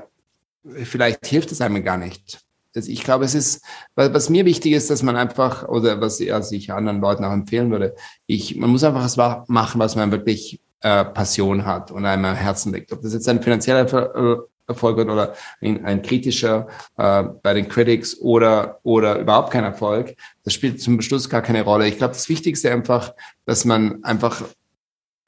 vielleicht 0.85 1.27
hilft 1.27 1.53
es 1.53 1.61
einem 1.61 1.83
gar 1.85 1.99
nicht. 1.99 2.41
Also 2.75 2.91
ich 2.91 3.05
glaube, 3.05 3.25
es 3.25 3.35
ist, 3.35 3.63
was 3.95 4.31
mir 4.31 4.47
wichtig 4.47 4.73
ist, 4.73 4.89
dass 4.89 5.03
man 5.03 5.17
einfach, 5.17 5.69
oder 5.69 6.01
was 6.01 6.21
also 6.27 6.55
ich 6.55 6.73
anderen 6.73 7.01
Leuten 7.01 7.25
auch 7.25 7.33
empfehlen 7.33 7.71
würde, 7.71 7.95
ich, 8.27 8.57
man 8.57 8.71
muss 8.71 8.85
einfach 8.85 9.05
was 9.05 9.17
machen, 9.49 9.79
was 9.79 9.95
man 9.95 10.11
wirklich 10.11 10.61
äh, 10.83 11.05
Passion 11.05 11.65
hat 11.65 11.91
und 11.91 12.05
einem 12.05 12.25
am 12.25 12.35
Herzen 12.35 12.73
liegt. 12.73 12.93
Ob 12.93 13.03
das 13.03 13.15
jetzt 13.15 13.29
ein 13.29 13.43
finanzieller 13.43 13.83
äh, 14.15 14.37
Erfolg 14.67 14.97
wird 14.97 15.09
oder 15.09 15.35
ein, 15.61 15.85
ein 15.85 16.03
kritischer 16.03 16.69
äh, 16.97 17.25
bei 17.43 17.55
den 17.55 17.69
Critics 17.69 18.19
oder, 18.21 18.79
oder 18.83 19.19
überhaupt 19.19 19.51
kein 19.51 19.65
Erfolg, 19.65 20.15
das 20.45 20.55
spielt 20.55 20.81
zum 20.81 21.01
Schluss 21.01 21.29
gar 21.29 21.43
keine 21.43 21.63
Rolle. 21.63 21.89
Ich 21.89 21.99
glaube, 21.99 22.15
das 22.15 22.29
Wichtigste 22.29 22.71
einfach, 22.71 23.15
dass 23.45 23.65
man 23.65 24.03
einfach 24.05 24.43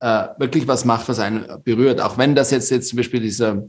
äh, 0.00 0.28
wirklich 0.38 0.68
was 0.68 0.84
macht, 0.84 1.08
was 1.08 1.18
einen 1.18 1.46
berührt. 1.64 2.00
Auch 2.00 2.18
wenn 2.18 2.34
das 2.34 2.50
jetzt, 2.50 2.70
jetzt 2.70 2.88
zum 2.88 2.98
Beispiel 2.98 3.20
dieser 3.20 3.64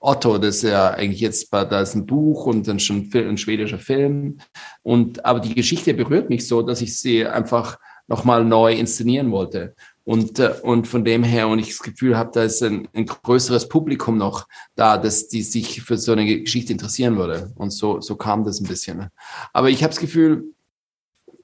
Otto, 0.00 0.38
das 0.38 0.56
ist 0.56 0.62
ja 0.64 0.90
eigentlich 0.90 1.20
jetzt, 1.20 1.52
da 1.52 1.80
ist 1.80 1.94
ein 1.94 2.06
Buch 2.06 2.46
und 2.46 2.68
dann 2.68 2.78
schon 2.78 3.10
ein 3.12 3.38
schwedischer 3.38 3.78
Film. 3.78 4.38
Und, 4.82 5.24
aber 5.24 5.40
die 5.40 5.54
Geschichte 5.54 5.94
berührt 5.94 6.28
mich 6.28 6.46
so, 6.46 6.62
dass 6.62 6.82
ich 6.82 6.98
sie 6.98 7.26
einfach 7.26 7.78
nochmal 8.06 8.44
neu 8.44 8.74
inszenieren 8.74 9.32
wollte. 9.32 9.74
Und, 10.06 10.38
äh, 10.38 10.54
und 10.62 10.86
von 10.86 11.04
dem 11.04 11.24
her, 11.24 11.48
und 11.48 11.58
ich 11.58 11.70
das 11.70 11.82
Gefühl 11.82 12.16
habe, 12.16 12.30
da 12.32 12.44
ist 12.44 12.62
ein, 12.62 12.86
ein 12.94 13.06
größeres 13.06 13.68
Publikum 13.68 14.16
noch 14.16 14.46
da, 14.76 14.98
dass 14.98 15.26
die 15.26 15.42
sich 15.42 15.82
für 15.82 15.98
so 15.98 16.12
eine 16.12 16.24
Geschichte 16.24 16.72
interessieren 16.72 17.16
würde. 17.16 17.52
Und 17.56 17.70
so, 17.70 18.00
so 18.00 18.14
kam 18.14 18.44
das 18.44 18.60
ein 18.60 18.68
bisschen. 18.68 19.08
Aber 19.52 19.68
ich 19.68 19.82
habe 19.82 19.92
das 19.92 19.98
Gefühl, 19.98 20.44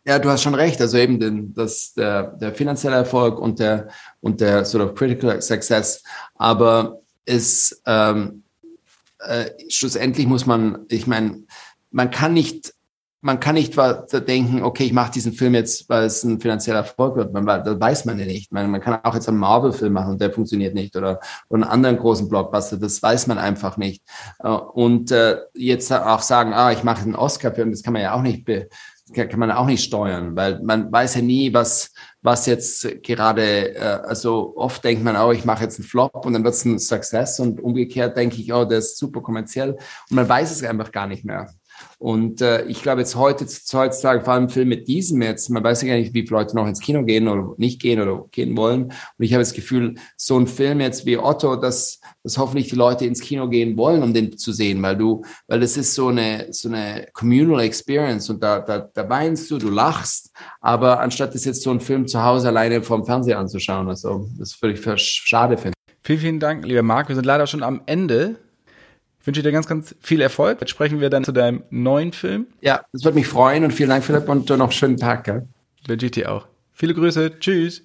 ja, 0.05 0.21
du 0.21 0.31
hast 0.31 0.43
schon 0.43 0.55
recht. 0.55 0.81
Also 0.81 0.97
eben 0.97 1.19
den, 1.19 1.53
das, 1.55 1.93
der, 1.95 2.37
der 2.37 2.55
finanzielle 2.55 2.95
Erfolg 2.95 3.41
und 3.41 3.59
der, 3.59 3.89
und 4.21 4.41
der 4.41 4.65
sort 4.65 4.85
of 4.85 4.95
critical 4.95 5.43
success. 5.43 6.01
Aber 6.37 7.01
es, 7.25 7.83
ähm, 7.85 8.45
äh, 9.19 9.51
schlussendlich 9.71 10.29
muss 10.29 10.47
man, 10.47 10.87
ich 10.89 11.09
meine, 11.09 11.43
man 11.91 12.13
kann 12.13 12.33
nicht 12.33 12.75
man 13.25 13.39
kann 13.39 13.55
nicht 13.55 13.75
denken, 13.77 14.63
okay, 14.63 14.85
ich 14.85 14.93
mache 14.93 15.13
diesen 15.13 15.33
Film 15.33 15.55
jetzt, 15.55 15.89
weil 15.89 16.05
es 16.05 16.25
ein 16.25 16.41
finanzieller 16.41 16.79
Erfolg 16.79 17.15
wird. 17.17 17.33
Man, 17.33 17.47
das 17.47 17.81
weiß 17.81 18.05
man 18.05 18.19
ja 18.19 18.27
nicht. 18.27 18.53
Man, 18.53 18.69
man 18.69 18.81
kann 18.81 18.99
auch 19.05 19.15
jetzt 19.15 19.29
einen 19.29 19.39
Marvel-Film 19.39 19.93
machen 19.93 20.13
und 20.13 20.21
der 20.21 20.33
funktioniert 20.33 20.75
nicht 20.75 20.97
oder, 20.97 21.21
oder 21.49 21.63
einen 21.63 21.71
anderen 21.71 21.99
großen 21.99 22.29
Blockbuster. 22.29 22.79
Das 22.79 23.01
weiß 23.01 23.29
man 23.29 23.39
einfach 23.39 23.77
nicht. 23.77 24.03
Äh, 24.41 24.49
und 24.49 25.13
äh, 25.13 25.37
jetzt 25.55 25.93
auch 25.93 26.21
sagen, 26.21 26.53
ah, 26.53 26.73
ich 26.73 26.83
mache 26.83 27.03
einen 27.03 27.15
Oscar-Film, 27.15 27.71
das 27.71 27.85
kann 27.85 27.93
man 27.93 28.03
ja 28.03 28.15
auch 28.15 28.23
nicht 28.23 28.47
kann 29.15 29.39
man 29.39 29.51
auch 29.51 29.67
nicht 29.67 29.85
steuern, 29.85 30.37
weil 30.37 30.63
man 30.63 30.91
weiß 30.91 31.17
ja 31.17 31.23
nie, 31.23 31.53
was 31.53 31.93
was 32.23 32.47
jetzt 32.47 33.03
gerade, 33.03 33.75
äh, 33.75 33.81
also 33.81 34.55
oft 34.57 34.83
denkt 34.85 35.03
man 35.03 35.17
auch, 35.17 35.33
ich 35.33 35.45
mache 35.45 35.65
jetzt 35.65 35.79
einen 35.79 35.89
Flop 35.89 36.25
und 36.25 36.33
dann 36.33 36.45
wird 36.45 36.55
es 36.55 36.65
ein 36.65 36.79
Success 36.79 37.41
und 37.41 37.61
umgekehrt 37.61 38.17
denke 38.17 38.37
ich, 38.37 38.53
oh, 38.53 38.65
der 38.65 38.79
ist 38.79 38.97
super 38.97 39.21
kommerziell 39.21 39.73
und 39.73 40.17
man 40.17 40.29
weiß 40.29 40.53
es 40.53 40.63
einfach 40.63 40.93
gar 40.93 41.09
nicht 41.09 41.25
mehr. 41.25 41.53
Und 42.03 42.41
äh, 42.41 42.65
ich 42.65 42.83
glaube 42.83 43.01
jetzt 43.01 43.15
heute, 43.15 43.47
heutzutage, 43.47 44.25
vor 44.25 44.33
allem 44.33 44.49
Film 44.49 44.71
mit 44.71 44.89
diesem 44.89 45.23
jetzt, 45.23 45.51
man 45.51 45.63
weiß 45.63 45.83
ja 45.83 45.89
gar 45.89 45.95
nicht, 45.95 46.13
wie 46.13 46.23
viele 46.23 46.41
Leute 46.41 46.57
noch 46.57 46.67
ins 46.67 46.81
Kino 46.81 47.05
gehen 47.05 47.29
oder 47.29 47.55
nicht 47.59 47.81
gehen 47.81 48.01
oder 48.01 48.25
gehen 48.33 48.57
wollen. 48.57 48.87
Und 48.87 48.95
ich 49.19 49.33
habe 49.33 49.43
das 49.43 49.53
Gefühl, 49.53 49.95
so 50.17 50.37
ein 50.37 50.49
Film 50.49 50.81
jetzt 50.81 51.07
wie 51.07 51.17
Otto, 51.17 51.55
dass, 51.55 52.01
dass 52.25 52.39
hoffentlich 52.39 52.71
die 52.71 52.75
Leute 52.75 53.07
ins 53.07 53.21
Kino 53.21 53.49
gehen 53.49 53.77
wollen, 53.77 54.03
um 54.03 54.13
den 54.13 54.37
zu 54.37 54.51
sehen, 54.51 54.83
weil 54.83 54.97
du, 54.97 55.23
weil 55.47 55.61
das 55.61 55.77
ist 55.77 55.95
so 55.95 56.09
eine, 56.09 56.49
so 56.51 56.69
eine 56.69 57.07
communal 57.13 57.61
experience 57.61 58.29
und 58.31 58.43
da, 58.43 58.59
da, 58.59 58.81
da 58.81 59.09
weinst 59.09 59.49
du, 59.53 59.59
du 59.59 59.71
lachst, 59.71 60.33
aber 60.61 60.99
anstatt 60.99 61.37
das 61.37 61.45
jetzt 61.45 61.63
so 61.63 61.71
ein 61.71 61.79
Film 61.79 62.09
zu 62.09 62.21
Hause 62.21 62.49
alleine 62.49 62.83
vorm 62.83 63.05
Fernseher 63.05 63.39
anzuschauen, 63.39 63.89
also 63.89 64.29
das 64.41 64.61
würde 64.61 64.75
ich 64.75 65.01
schade 65.01 65.57
finden. 65.57 65.77
Vielen, 66.03 66.19
vielen 66.19 66.41
Dank, 66.41 66.67
lieber 66.67 66.83
Marc. 66.83 67.07
Wir 67.11 67.15
sind 67.15 67.27
leider 67.27 67.47
schon 67.47 67.63
am 67.63 67.83
Ende 67.87 68.39
ich 69.23 69.27
wünsche 69.29 69.45
dir 69.45 69.53
ganz, 69.53 69.69
ganz 69.69 69.95
viel 70.01 70.21
Erfolg. 70.21 70.61
Jetzt 70.61 70.71
sprechen 70.71 71.01
wir 71.01 71.09
dann 71.09 71.23
zu 71.23 71.31
deinem 71.31 71.63
neuen 71.71 72.13
Film. 72.13 72.49
Ja, 72.61 72.85
das 72.93 73.05
würde 73.05 73.15
mich 73.15 73.29
freuen 73.29 73.63
und 73.63 73.71
vielen 73.71 73.91
Dank, 73.91 74.03
Philipp, 74.03 74.29
und 74.29 74.51
noch 74.51 74.59
einen 74.59 74.73
schönen 74.73 74.97
Tag. 74.97 75.23
Gell? 75.23 75.47
Wünsche 75.87 76.07
ich 76.07 76.13
dir 76.13 76.33
auch. 76.33 76.49
Viele 76.73 76.93
Grüße. 76.93 77.39
Tschüss. 77.39 77.85